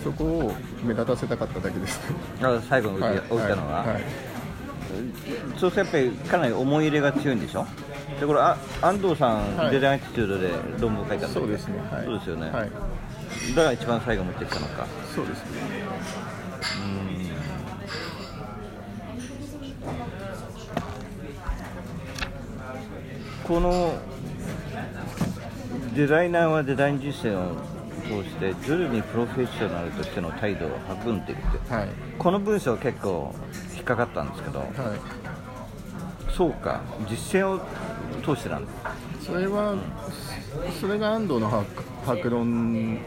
[0.04, 0.54] そこを
[0.84, 2.00] 目立たせたかっただけです。
[2.40, 3.88] あ最後に置いたのは、はい。
[3.94, 4.02] はい。
[5.58, 7.66] そうするとやっぱりかなり思い入れが強いんでしょ？
[8.20, 10.50] でこれあ安藤さん、はいデザインアティチュードで
[10.80, 11.78] 論文書いたんだそうですね。
[11.90, 12.70] はい、そうですよね、はい、だか
[13.64, 14.86] ら一番最後持ってきたのか。
[15.14, 15.58] そうですね。
[23.48, 23.94] この
[25.94, 27.56] デザイナーはデザイン実践を
[28.02, 30.68] 通して徐々にプロフェッショナルとしての態度を
[31.00, 31.88] 育んでいくってはい、
[32.18, 33.34] この文章結構
[33.74, 34.68] 引っかかったんですけどはい。
[36.30, 37.60] そうか実践を
[38.22, 38.70] 通してなんだ。
[39.18, 39.74] それは、
[40.78, 41.64] それが安藤の白
[42.04, 42.98] 白論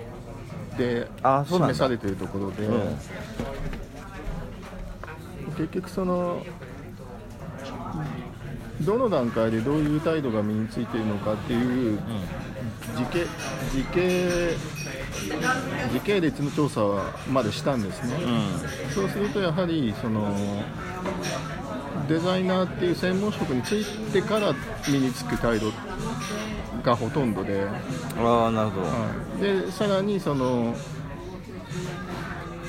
[0.75, 1.07] で
[1.47, 2.97] 示されているところで、うん。
[5.55, 6.43] 結局その
[8.81, 11.99] どの段階でどういう態度が身についているのかっていう
[12.97, 13.25] 時系
[13.71, 14.29] 時系
[15.91, 16.81] 時系列の調査
[17.29, 18.93] までしたんですね、うん。
[18.93, 20.35] そうするとやはりその
[22.07, 24.53] デザイナーっていう専門職についてから
[24.87, 25.71] 身につく態度
[26.83, 27.65] がほとんどで、
[28.17, 30.75] ああなるほど、はい、でさらにその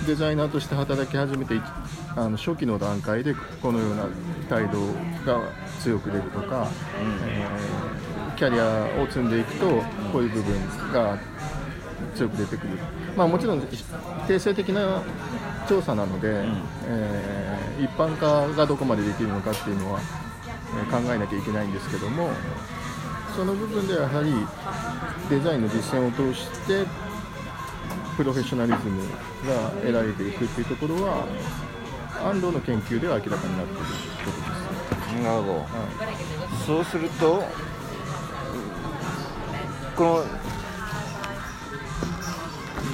[0.06, 1.60] デザイナーとして働き始めてい
[2.14, 4.04] あの初期の段階でこのような
[4.48, 4.80] 態度
[5.24, 5.40] が
[5.80, 6.68] 強く出るとか、
[7.00, 7.82] えー
[8.34, 9.66] キャリアを積んでいくと
[10.10, 11.16] こういう部分が
[12.16, 12.78] 強く出てくる、
[13.14, 13.62] まあ、もちろん
[14.26, 15.02] 定性的な
[15.68, 16.42] 調査なので、
[16.86, 22.30] えー一般化がどこまでできるのかっていうのは、えー考えなきゃいけないんですけども
[23.36, 24.32] その部分ではやはり
[25.30, 26.84] デザインの実践を通して
[28.16, 29.02] プロフェッショナリズム
[29.46, 31.26] が得られていくっていうところは
[32.20, 34.62] 安藤の研究では明らかになっていることです。
[35.20, 35.66] なるほどはい
[36.66, 37.42] そうすると
[39.96, 40.24] この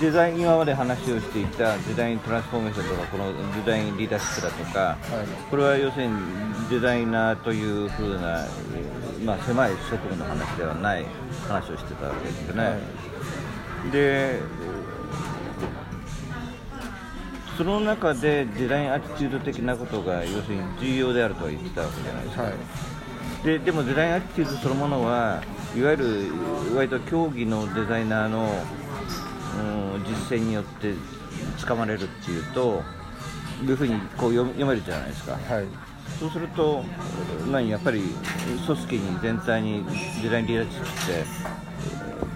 [0.01, 3.33] デザイン今まで話をしていたデザイントランスフォーメーションとかこの
[3.65, 6.13] デザインリーダーシップだとかはいこれは要するに
[6.71, 11.07] デザイナーというふうな、えーまあ、狭い職務の話ではない
[11.49, 12.65] 話をしてたわけですよね。
[12.65, 12.79] はい
[13.93, 14.41] で
[17.59, 22.43] その中でデザインアティチュード的なことが要するに重要であるとは言ってたわけじゃないですか。
[22.45, 22.53] はい。
[23.45, 25.43] ででもデザインアティチュードそのものは
[25.77, 26.33] いわゆる
[26.77, 30.95] 割と競技のデザイナーの、うん、実践によって
[31.57, 32.81] つかまれるっていうと
[33.65, 35.33] いうふうにこう読読めるじゃないですか。
[35.33, 35.67] はい。
[36.21, 36.85] そうすると
[37.51, 38.03] 何やっぱり
[38.67, 39.85] 組織に全体に
[40.23, 41.69] デザインリーダーシップってえー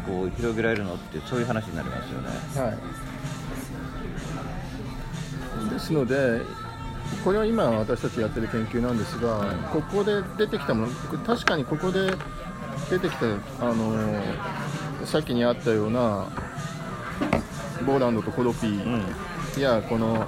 [0.06, 2.28] こう広げられるのってそういう話になりますよね。
[2.68, 2.78] はい、
[5.72, 6.42] ですので、
[7.24, 10.92] これは今私たちやってる研究なんですが、ここで出てきたもの、
[11.26, 12.12] 確かにここで
[12.90, 13.26] 出てきた、
[13.60, 14.22] あの
[15.04, 16.26] さっきにあったような、
[17.86, 20.26] ボーランドとコロピーや、この、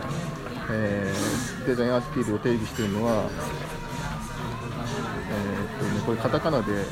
[0.70, 3.24] えーデザインアーティキルを定義しているのは、
[5.30, 6.84] えーっとね、これ、カタカナで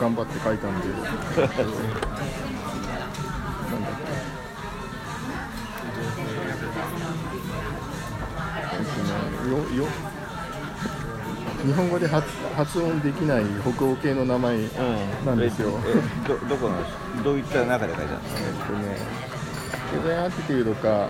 [0.00, 0.86] 頑張って書いたんで、
[9.50, 9.88] よよ。
[11.64, 12.26] 日本語で発
[12.56, 14.58] 発音できない北欧系の名前
[15.24, 15.78] なんですよ。
[15.86, 15.92] え
[16.24, 18.42] えどどこのどういった中で書いてあるんですか？
[18.42, 18.96] えっとね、
[20.02, 21.08] デザインアティテュードか、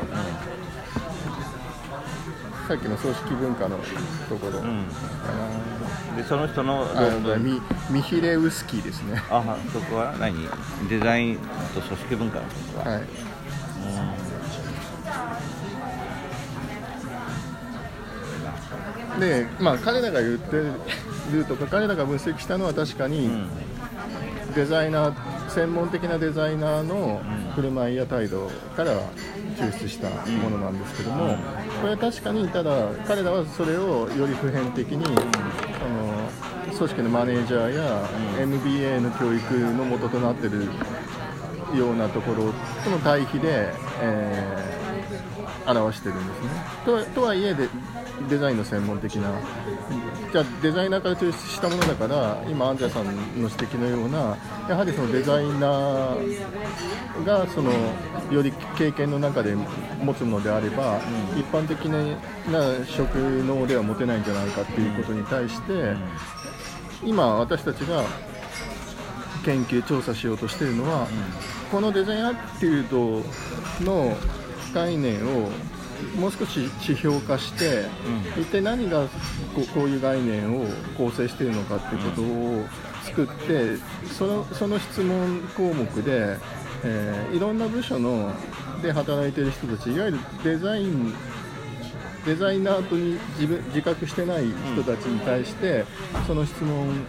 [2.68, 3.78] さっきの葬式文化の
[4.28, 4.86] ところかうん。
[4.88, 6.86] な、でその人の
[7.38, 7.60] ミ
[7.90, 9.22] ミヒレウスキーですね。
[9.30, 10.36] あはそこは何？
[10.90, 11.38] デザイン
[11.74, 13.02] と組織文化のとこは、はい、
[19.18, 20.56] で、まあ、彼らが言って
[21.32, 23.48] るとか彼らが分析したのは確かに、うん。
[24.54, 27.22] デザイナー専門的なデザイナーの
[27.54, 28.92] 振る舞いや態度から
[29.56, 31.36] 抽出したものなんですけども、
[31.80, 35.10] これは確かにただ彼らはそれをより普遍的に、あ
[36.68, 38.08] の組織のマネージャーや
[38.40, 40.64] MBA の教育の元となっている
[41.74, 42.52] ようなところ
[42.84, 44.72] との対比で、えー
[45.66, 46.48] 表してるんですね。
[46.84, 47.68] とはとはいえで
[48.28, 49.30] デザインの専門的な。
[50.32, 54.36] じゃあデザイナーから抽出したものだから今安西さんの指摘のような
[54.68, 57.70] やはりそのデザイナーがその
[58.30, 61.00] より経験の中で持つものであれば、
[61.36, 65.94] 一般的な職能では持てないんじゃないかっていうことに対して、
[67.04, 68.04] 今私たちが
[69.44, 71.06] 研究調査しようとしているのは、
[71.70, 74.16] このデザインアティテュードの
[74.72, 75.50] 概念を
[76.16, 77.86] もう少し指標化して、
[78.40, 79.06] 一体何が
[79.54, 82.64] こうこういう概念を構成しているのかっていうことを
[83.02, 83.76] 作って
[84.12, 86.36] そのその質問項目で、
[86.84, 88.32] えーいろんな部署の
[88.82, 91.14] で働いている人たちいわゆるデザイン
[92.24, 95.84] デザイナーとに自分自覚してない人たちに対して、
[96.26, 97.04] その質問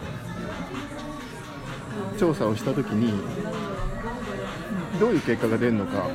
[2.18, 3.12] 調査をしたときに
[4.98, 6.08] どういう結果が出るのか、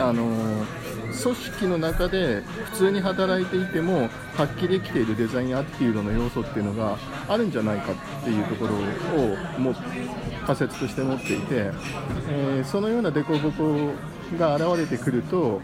[0.00, 0.64] あの
[1.12, 6.96] 組織の中で普通に働いていても発揮できているデザインアティードの要素っていうのが
[7.28, 8.74] あるんじゃないかっていうところ
[9.22, 9.74] をも
[10.46, 11.70] 仮説として持っていて、
[12.28, 13.92] えーそのような凸凹
[14.38, 15.60] が現れてくると、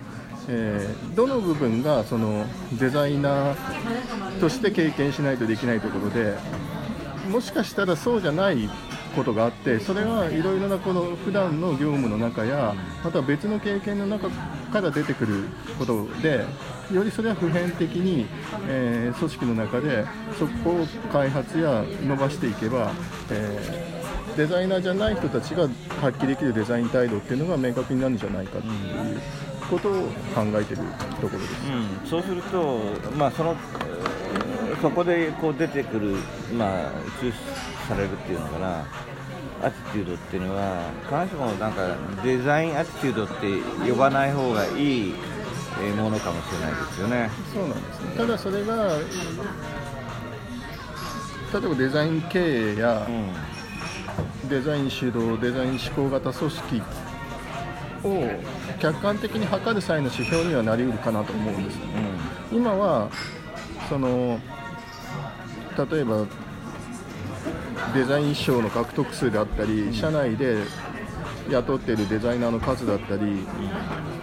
[0.48, 2.44] えーどの部分がその
[2.78, 6.34] デザイナーとして経験しないとできないところで
[7.30, 8.68] もしかしたらそうじゃない
[9.14, 14.28] ことがあってそれはいろいろなこの普段の業務の中やまた別の経験の中
[14.80, 15.44] から出てくる
[15.78, 16.44] ことで
[16.92, 18.26] よりそれは普遍的に、
[18.68, 20.04] えー組織の中で
[20.38, 22.92] そこを開発や伸ばしていけば、
[23.30, 23.96] えー
[24.36, 25.66] デザイナーじゃない人たちが
[25.98, 28.70] 発揮できるデザイン態度っていうのが明確になるんじゃないかってい
[29.14, 29.20] う
[29.70, 29.92] ことを
[30.34, 30.82] 考えてる
[31.22, 31.66] ところです。
[32.04, 32.80] うん、そうすると、
[33.16, 33.56] まあ、その
[34.82, 36.16] そこでこう出てくる、
[36.52, 37.32] まあ、抽出
[37.88, 38.84] されるっていうのかな、
[39.62, 41.72] アティテュードっていうのは、必ずしもなん。
[41.72, 43.28] かデザインアティテュードっ
[43.84, 45.14] て呼ばない方がいい
[45.96, 47.30] ものかもしれないですよね。
[47.52, 47.82] そうなん。
[47.82, 48.98] ですねただそれが
[51.52, 54.48] 例えばデザイン経営やうん。
[54.48, 56.82] デザイン主導デザイン思考型組織
[58.04, 58.28] を
[58.78, 61.64] 客観的に測る際の指標にはなりうるかなと思うん。
[61.64, 61.78] です
[62.52, 62.58] うん。
[62.58, 63.08] 今は
[63.88, 64.38] その
[65.90, 66.24] 例えば
[67.94, 70.64] デザイン賞の獲得数であったり社内で
[71.50, 73.46] 雇っているデザイナーの数だったり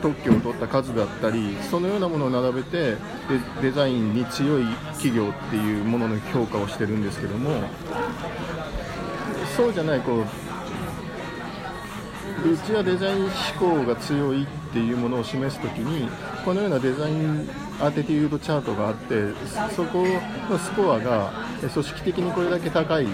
[0.01, 2.97] 特許を取った数だったりそのようなものを並べて
[3.61, 7.51] デデザインに強い企業っていうものの評価をしてるんですけども
[9.55, 10.26] そうじゃないこう
[12.46, 16.10] うちはデザイン思考が強いっていうものを示すときに
[16.44, 19.32] このようなデザインアティテュードチャートがあって
[19.74, 20.04] そこ
[20.50, 21.32] のスコアが
[21.62, 23.08] 組織的にこれだけ高いっ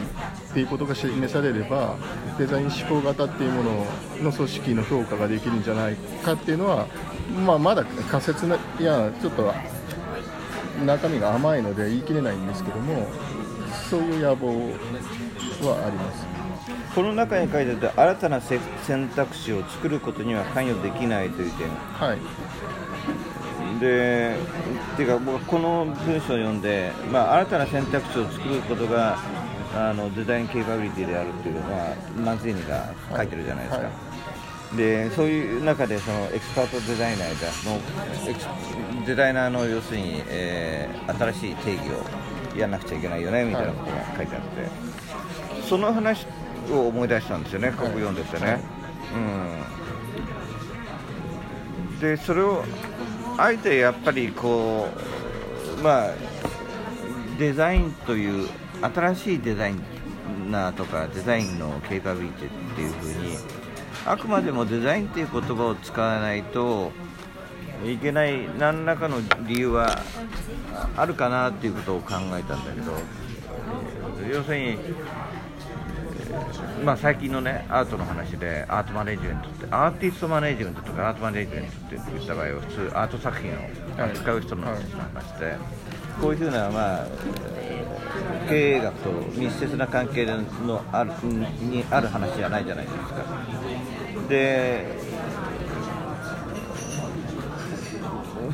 [0.53, 1.95] ていうことが示されれば
[2.39, 3.85] デザイン思考型っていうもの
[4.23, 6.87] の組織の評価ができるんじゃないかっていうのは、
[7.45, 9.53] まあ、まだ仮説ないやちょっと
[10.85, 13.07] 中身が甘いので言い切れないんですけども
[13.89, 14.47] そういう野望
[15.67, 16.28] はあります。
[16.95, 21.69] この中に書いてある新たなせ選択肢を作ることには関与できないという点。
[21.69, 22.19] はい。
[23.79, 24.35] で
[24.93, 29.17] っていうか僕はこの文章を読んで、まあ、新たな選択肢を作ることが
[29.73, 33.89] あのデザインケーパビリティであるっていうのはマンツィーニが書いてるじゃないですか、は
[34.73, 34.77] い。
[34.77, 37.47] でそういう中でそのエクスパートデザイナーが
[38.97, 46.27] のデザイナーの要するに、えー新しい定義をやらなくちゃいけないよねみたいなことが書いてあって、その話
[46.71, 48.59] を思い出したんですよね、ここ読んでてね。
[49.13, 49.59] うん
[51.99, 52.63] でそれを
[53.37, 54.87] あえてやっぱりこ
[55.79, 56.09] うまあ
[57.37, 58.49] デザインという
[58.81, 59.75] 新しいデザイ
[60.49, 63.37] ナーとかデザインのケーパビリティっていうふうに
[64.05, 66.91] あくまでもデザインっていう言葉を使わないと
[67.85, 69.17] いけない何らかの
[69.47, 70.01] 理由は
[70.95, 72.93] あるかなっていうことを考えたんだけど
[74.21, 74.77] えー要するに
[76.83, 83.55] まあ、最近のねアートの話でアートマネジメントってアーティストマネジメントとかアートマネジメントって言った場合は普通アート作品を
[84.09, 84.79] 扱う人の話
[85.39, 85.57] で、
[86.21, 87.07] こういうふうな、まあ、
[88.47, 93.25] 経営学と密接な関係のあるにある話じゃないじゃないですか。
[94.29, 94.85] で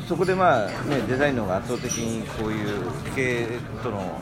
[0.08, 3.46] そこでまあ、ね、デザインの方が圧倒的にこういう経営
[3.82, 4.20] との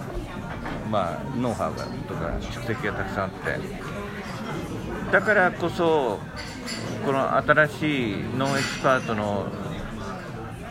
[0.91, 3.59] まあ、ノウハウがとか蓄積がたくさんあって。
[5.13, 6.19] だからこそ
[7.05, 9.47] この新しい non-expert の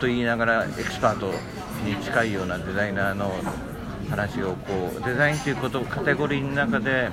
[0.00, 1.32] と言いながらエキスパート
[1.84, 3.32] に近いようなデザイナーの
[4.10, 7.10] 話をこうデザインということをカテゴリーの中で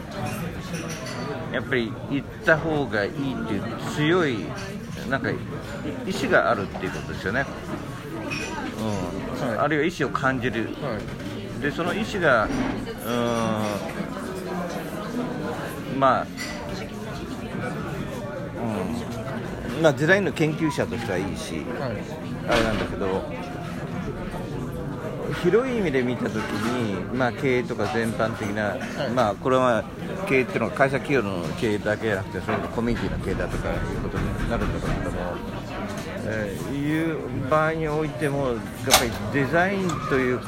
[1.54, 3.16] やっぱり言った方がいいっ
[3.48, 3.64] ていう
[3.96, 4.46] 強い
[5.10, 5.36] なんか意
[6.12, 7.46] 思があるっていうことですよね、
[9.42, 9.48] うん。
[9.48, 9.58] はい。
[9.58, 10.66] あるいは意思を感じる。
[10.82, 11.21] はい
[11.62, 13.62] でその意思がうー
[15.96, 16.28] んまあ、
[19.78, 22.02] うんまあ、デザインの研究者としてはいいしはい。
[22.50, 23.22] あれなんだけど
[25.44, 28.80] 広い意味で見たときに、まあ、経営とか全般的な、い。
[29.12, 29.84] まあ、これは
[30.28, 35.18] 経営っていうのは会社企業の経営だけじゃなくてそれがコミュニティの経営だとかいうことになるんだけども、
[36.26, 37.18] ええーいう
[37.50, 38.62] 場合においてもやっぱ
[39.06, 40.40] りデザインという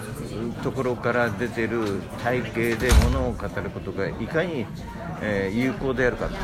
[0.64, 4.66] ところから出てる体系でものを語ることがいかに、
[5.22, 6.40] えー有効であるかという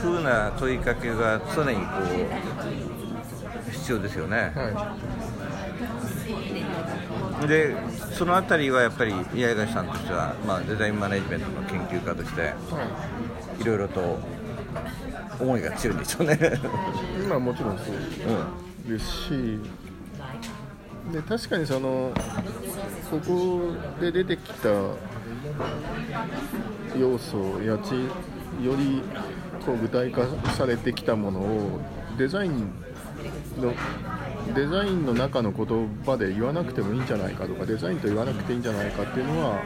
[0.00, 1.82] ふうな問いかけが常にこ
[3.68, 4.52] う必要ですよね。
[4.54, 4.96] は
[7.46, 7.76] で
[8.12, 12.52] そのあたりはやっぱり八重樫さんとしては、まあ、デザインマネジメントの研究家としてい、は
[13.60, 14.18] いろいろと
[15.40, 16.38] 思いが強いんでしょうね。
[17.28, 19.60] まあもちろんそうですし
[21.12, 22.12] で確かにその
[23.10, 24.68] ここで出てきた
[26.98, 27.94] 要素やち
[28.64, 29.02] より
[29.64, 31.80] こう具体化されてきたものを
[32.18, 32.72] デザイン
[33.58, 33.72] の
[34.54, 39.62] デザインの中の言葉で言わなくてもいいんじゃないかとかデザインと言わなくていいんじゃないかっていうのは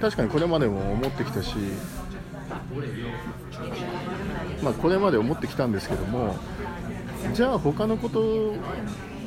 [0.00, 1.56] 確かにこれまでも思ってきたし
[4.62, 6.36] まあ、これまで思ってきたんですけども
[7.32, 8.10] じゃあ他の言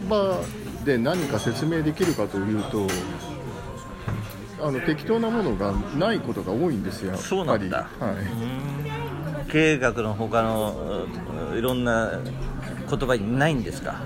[0.10, 0.44] 葉
[0.86, 2.88] で何か説明できるかというと
[4.64, 7.88] あの適当なものがないことが多いんですよ、やっぱりそうなんだ。
[8.00, 8.12] は
[9.48, 11.08] い、経営学の他の
[11.52, 12.12] うんいろんな
[12.90, 14.02] 言葉にないんですか？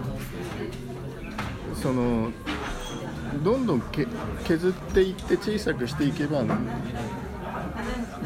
[1.81, 2.31] その
[3.43, 4.07] どんどんけ
[4.45, 6.43] 削っていって小さくしていけば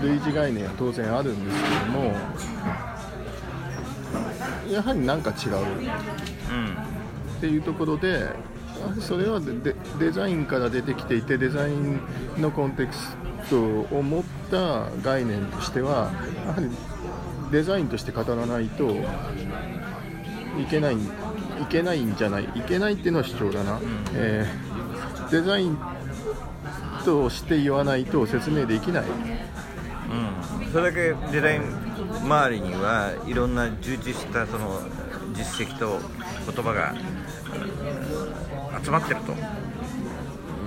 [0.04, 2.14] 類似概念は当然あるんですけども
[4.72, 5.56] やはり何か違う。
[5.56, 5.60] う
[6.54, 6.99] ん
[7.40, 8.28] っていうところで
[8.98, 12.00] あそれはデデデザインから出てきていてデザイン
[12.38, 13.16] のコンテクス
[13.50, 13.60] ト
[13.96, 16.12] を持った概念としては
[16.46, 16.70] やはり
[17.52, 18.92] デザインとして語らないと
[20.60, 21.00] いけないい
[21.70, 23.80] けないんじゃないいけないっていうのは主張だな、
[24.14, 24.70] えー
[25.32, 25.78] デザイン
[27.06, 29.04] として言わないと説明できない。
[29.04, 31.62] うん、それだけデザイン
[32.24, 34.82] 周りにはいろんな充実したその
[35.34, 36.00] 実績と
[36.52, 37.29] 言葉がうん
[38.84, 39.34] 集まってると。
[39.34, 39.36] う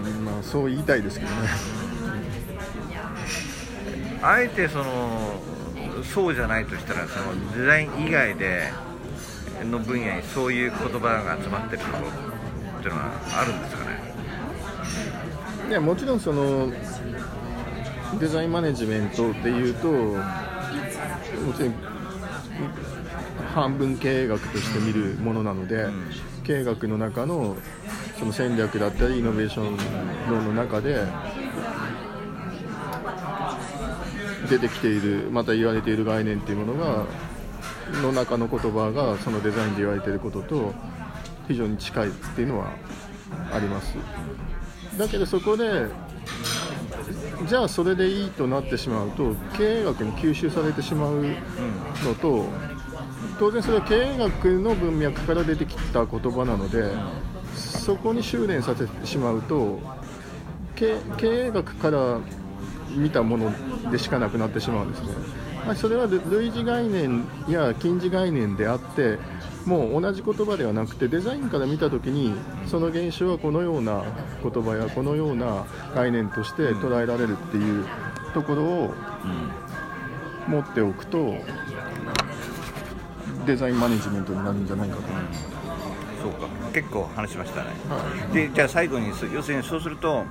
[0.08, 1.48] んまあそう言いたいですけどね。
[4.22, 5.40] あえてその
[6.04, 8.72] そうじゃないとしたらそのデザイン以外で
[9.64, 13.10] の分野にそういう言葉が集まってるところっていうのは
[13.40, 14.12] あるんですかね。
[15.68, 16.72] いやもちろんその
[18.18, 20.18] デザインマネジメントっていうとも
[21.54, 21.74] ちろん
[23.54, 25.92] 半分経営学として見るものなので、ん
[26.44, 27.56] 経営学の中の
[28.18, 29.76] その戦略だったりイノベーション
[30.30, 31.06] 論の中で
[34.50, 37.06] 出てきているまた言われている概念っていうものが
[38.02, 40.74] の中の言葉がそのデザインで言われていることと
[41.48, 42.72] 非常に近いっていうのは
[43.52, 43.96] あります。
[44.98, 45.86] だけどそこで
[47.48, 51.22] じゃあそれでいいとなってしまうと経営学に吸収されてしまう
[52.04, 52.46] のと
[53.42, 56.92] 当然それは経営学の文脈から出てきた言葉なので
[57.56, 59.80] そこに修練させてしまうと
[60.76, 62.20] 経経営学から
[62.94, 65.08] 見たものでしかなくなってしまうんですね。
[65.66, 69.18] まあそれは類似概念や近似概念であって
[69.66, 72.32] もう同じ言葉ではなくてデザインから見た時に
[72.68, 74.04] その現象はこのような
[74.40, 75.66] 言葉やこのような
[75.96, 77.84] 概念として捉えられるっていう
[78.34, 78.94] ところを
[80.46, 81.34] 持っておくと
[83.46, 85.02] デザインマネジメントになるんじゃないかと。
[85.02, 85.46] 思います。
[86.22, 86.46] そうか。
[86.72, 87.70] 結構話しましたね。
[87.88, 88.34] はい。
[88.34, 90.24] でじゃあ最後にそ要するにそうすると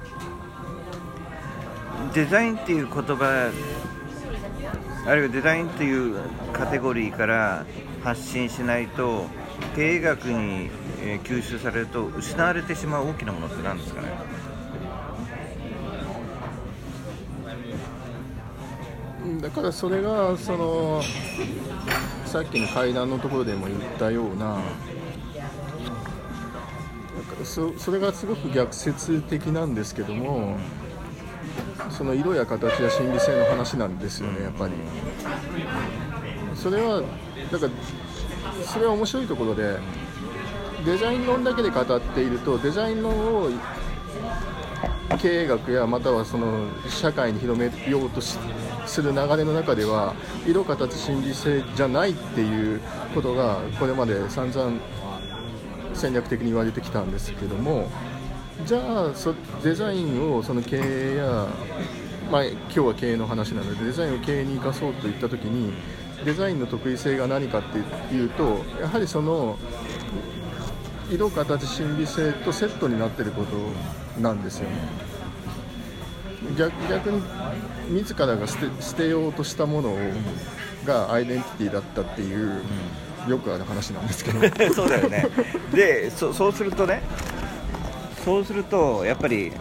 [2.13, 3.51] デザインっていう言葉
[5.05, 6.15] あるいはデザインっていう
[6.53, 7.65] カテゴリーから
[8.03, 9.25] 発信しないと
[9.75, 10.69] 経営学に、
[11.03, 14.07] えー吸収されると失われてしまう大きなものって何ですかね？
[19.41, 21.01] だからそれがその
[22.25, 24.65] さっきの階段のところでも言ったようななんか
[27.43, 30.57] そそれがすごく逆説的なんですけども
[31.89, 34.73] その色や形や心理性の話なんですよねやっぱり。
[36.55, 37.01] それは
[37.51, 37.71] だから
[38.65, 39.77] それは面白いところで
[40.85, 43.13] デザイン論だけで語っているとデザイン論
[43.43, 43.49] を
[45.17, 48.39] 経営学やまたはその社会に広めようとす
[49.01, 50.15] る流れの中では
[50.47, 52.79] 色形心理性じゃないっていう
[53.13, 54.79] ことがこれまで散々
[55.93, 57.89] 戦略的に言われてきたんですけども
[58.65, 59.13] じゃあ
[59.63, 61.47] デザインをその経営や、
[62.31, 65.73] まあ、今日は経営の話なのでデザインを経営に生かそうといった時に
[66.23, 67.79] デザインの得意性が何かって
[68.13, 69.57] いうとやはりその
[71.11, 73.51] 色形心理性とセットになってること
[74.19, 74.75] なんですよね。
[76.57, 77.21] 逆逆に
[77.89, 79.97] 自らが捨て捨てようとしたものを
[80.85, 82.61] がアイデンティティだったっていう
[83.27, 84.39] よくある話なんですけど。
[84.73, 85.27] そうだよね。
[85.73, 87.01] でそそうするとね
[88.25, 89.53] そうするとやっぱりうん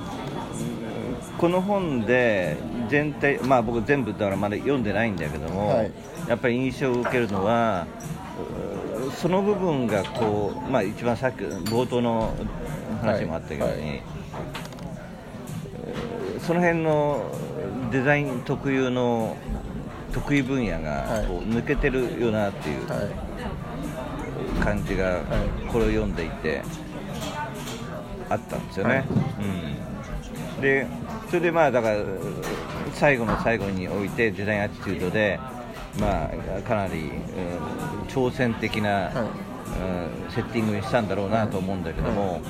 [1.39, 2.57] この本で
[2.89, 5.91] 全体まあ僕全部だからまだ読んでないんだけども、はい。
[6.29, 7.87] やっぱり印象を受けるのは
[9.09, 12.33] うその部分がこうまあ一番さっき冒頭の
[13.03, 13.81] 話もあったけどに、はい。
[13.81, 14.20] はい
[16.41, 17.31] その辺の
[17.93, 19.37] デザイン特有の
[20.13, 21.27] 得意分野がはい。
[21.27, 23.01] こう抜けてるよなっていうはい。
[24.63, 25.23] 感じがい。
[25.69, 26.63] これを読んでいて
[28.29, 29.05] あったんですよね、はい。
[30.57, 30.87] うん、で
[31.29, 31.97] それでまあだから
[32.93, 35.39] 最後の最後においてデザインアティチュードで
[36.01, 37.11] まあかなり、うん
[38.09, 39.15] 挑戦的な、はい。
[39.15, 42.41] うんセッティングにしたんだろうなと思うんだけども、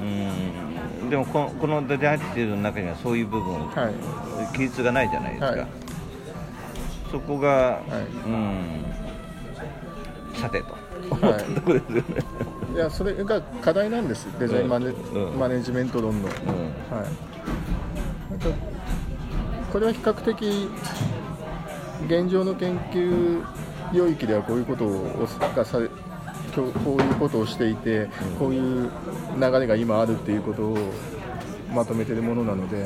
[0.00, 0.61] うん
[1.10, 4.56] でもこのこのデザインアティードの中にはそういう部分、はい。
[4.56, 5.66] 記述がないじゃないですか、はい。
[7.10, 8.28] そこが、い。
[8.28, 8.84] うん。
[10.34, 10.74] さてと。
[11.10, 11.42] 思はい。
[11.42, 12.04] ったところですよね、
[12.74, 14.26] いやそれが課題なんです。
[14.38, 15.38] デザインマネ,、うん。
[15.38, 16.36] マネジメント論の、はい。
[18.30, 18.46] なんか
[19.72, 20.68] これは比較的
[22.06, 23.44] 現状の研究
[23.92, 25.88] 領域ではこういうことをがされ
[26.54, 28.90] 今日こういうことをしていて、こういう
[29.38, 30.78] 流れが今あるっていうことを
[31.74, 32.84] まとめてるものなので、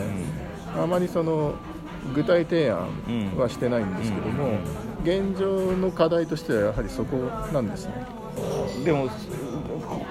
[0.81, 1.55] あまりその
[2.15, 2.89] 具体提案
[3.37, 4.59] はしてないんですけども、
[5.03, 7.17] 現状の課題としてはやはりそこ
[7.53, 7.93] なんですね。
[8.85, 9.09] でも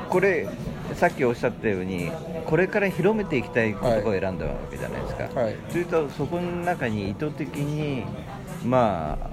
[0.09, 0.49] これ
[0.93, 2.11] さっきおっしゃったように
[2.45, 5.55] これから広めていきたい言葉を選んだわけじゃないですか、はい。
[5.71, 8.03] というとそこの中に意図的に
[8.65, 9.29] まあ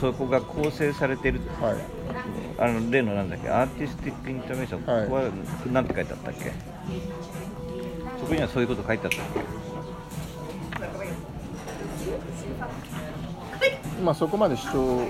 [0.00, 1.97] そこが構成されているはい
[2.58, 3.48] あの例のなんだっけ？
[3.48, 5.04] アーティスティックインターメーション、はい。
[5.04, 5.30] ここは
[5.70, 6.52] 何て書いてあったっけ？
[8.20, 9.24] そこにはそういうこと書いてあったっ
[14.02, 15.08] まあ、そこまで主張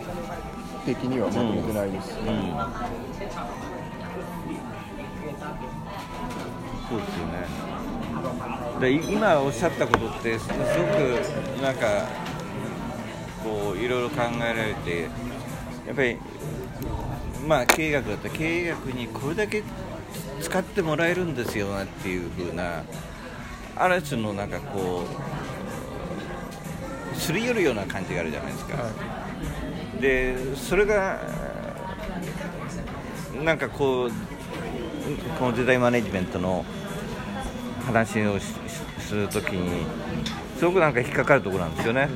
[0.86, 2.26] 的にはまとめてないです、け、うん、
[6.88, 7.46] そうですよね。
[8.80, 10.62] でい今おっしゃったことってすすごく
[11.62, 12.06] なんか
[13.44, 15.02] こういろいろ考えられて
[15.86, 16.16] やっぱり
[17.46, 19.62] まあ経営学だったら経営学にこれだけ
[20.40, 22.82] 使ってもらえるんですよなっていう風な
[23.76, 25.04] ある種のなんかこ
[27.14, 28.76] うすり寄るような感じがあるじゃないですか、
[30.00, 31.20] でそれが
[33.44, 34.10] なんかこう
[35.38, 36.64] このデザインマネジメントの
[37.86, 39.86] 話をするときに
[40.58, 42.08] すごくなんか引っかかるところなんですよね、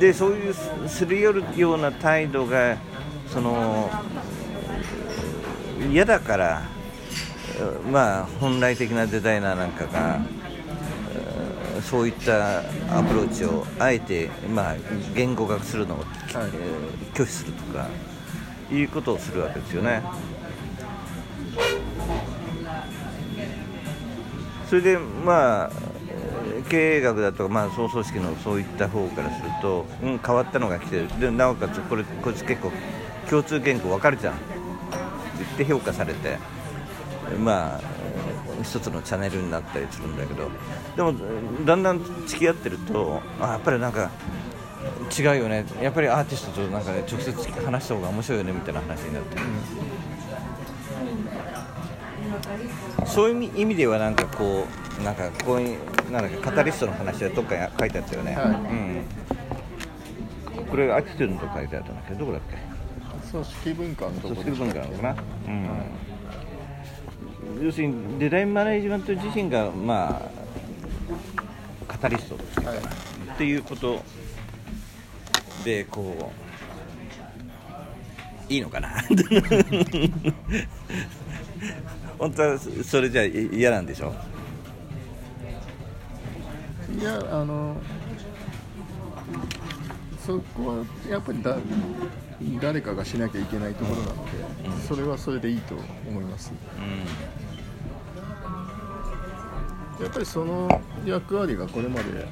[0.00, 2.78] でそういうすすり寄るような態度が
[3.28, 3.90] その
[5.90, 6.62] 嫌だから
[7.58, 10.20] えまあ本来的なデザイナーなんかが
[11.76, 14.76] えそういったアプローチをあえて、まあ、
[15.14, 17.86] 言語化するのを、えー拒否するとか
[18.72, 20.00] いうことをするわけですよね。
[24.68, 25.99] それでまあえー
[26.68, 31.20] 経営学だとか、まあ、総組織のそういった方からすると、うん、変わったのが来てる。
[31.20, 32.72] でなおかつこれこいつ結構
[33.28, 34.34] 共通言語分かるじゃん。
[34.34, 34.44] って
[35.38, 36.38] 言って評価されて
[37.38, 37.80] まあ
[38.62, 40.50] 一つのチャンネルになったりするんだけど。
[40.96, 41.14] でも
[41.64, 44.10] だんだん付き合ってるとあやっぱりなんか
[45.16, 45.64] 違うよね。
[45.82, 49.36] やっぱりアーティストとなんか、ね、直接話した方が面白いよねみたいな話になって、
[53.06, 54.66] そういう意味ではなんかこ
[55.00, 55.78] うなんかこういう
[56.10, 58.46] なんだっけカタリストの話はどっかに書いてあったよね、はい。
[58.46, 58.48] う
[60.62, 62.12] ん、これアティチュードと書いてあったんだけ？
[62.14, 62.56] どどこだっけ？
[63.30, 65.16] 組織文化のところ組織文化なのかな、
[65.46, 65.50] う
[67.60, 67.64] ん。
[67.64, 70.22] 要するにデザインマネジメント自身がまあ
[71.86, 72.36] カタリスト
[72.66, 72.80] はいっ
[73.38, 74.02] ていうこと
[75.64, 76.32] でこ
[78.48, 78.88] ういいのかな？
[82.18, 84.14] 本当はそれじゃ嫌なんでしょ？
[86.98, 87.76] いやあの
[90.26, 91.56] そこはやっぱりだ
[92.60, 94.30] 誰かがしなきゃいけないところなので、
[94.88, 95.74] それはそれでいいと
[96.08, 96.52] 思います。
[100.00, 102.26] やっぱりその役割がこれまで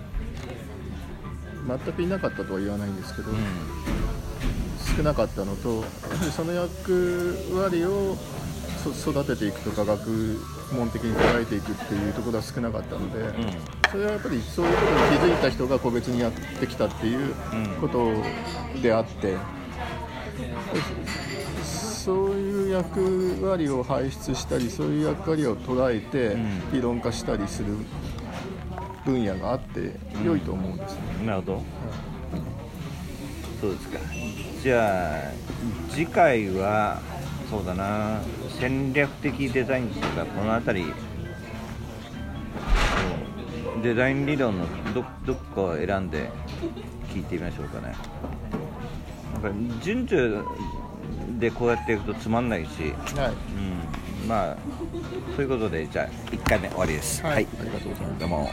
[1.66, 3.28] 全くいなかったとは言わないんですけど、
[4.96, 5.84] 少なかったのとやは
[6.24, 8.37] りその役割をそ
[8.86, 10.38] 育てていくとか学
[10.72, 13.24] 問的に捉えていくっていうところは少なかったので、
[13.90, 17.34] それはやっぱりそういうことに気づいた人が個別にやってきたっていう
[17.80, 18.12] こと
[18.80, 19.36] であって、
[21.62, 26.36] そういう役割を輩出したりそういう役割を捉えて
[26.72, 27.74] 理論化したりする
[29.04, 29.92] 分野があって
[30.24, 31.26] 良いと思うんですね。
[31.26, 31.62] なるほど。
[33.60, 33.98] そうですか。
[34.62, 35.32] じゃあ
[35.90, 37.00] 次回は
[37.50, 38.20] そうだな。
[38.60, 40.92] 戦略的デザインとかこの辺り。
[43.82, 46.30] デザイン理論のどどっかを選んで
[47.14, 47.94] 聞いてみましょうかね。
[49.42, 50.42] なんか順序
[51.38, 53.32] でこうやっていくとつまんないし、はい。
[54.22, 54.56] うん、まあ
[55.36, 57.22] そういうことでじゃあ1回目終わりです。
[57.22, 57.34] はい。
[57.34, 58.20] はい、ありがとうございます。
[58.20, 58.50] どうも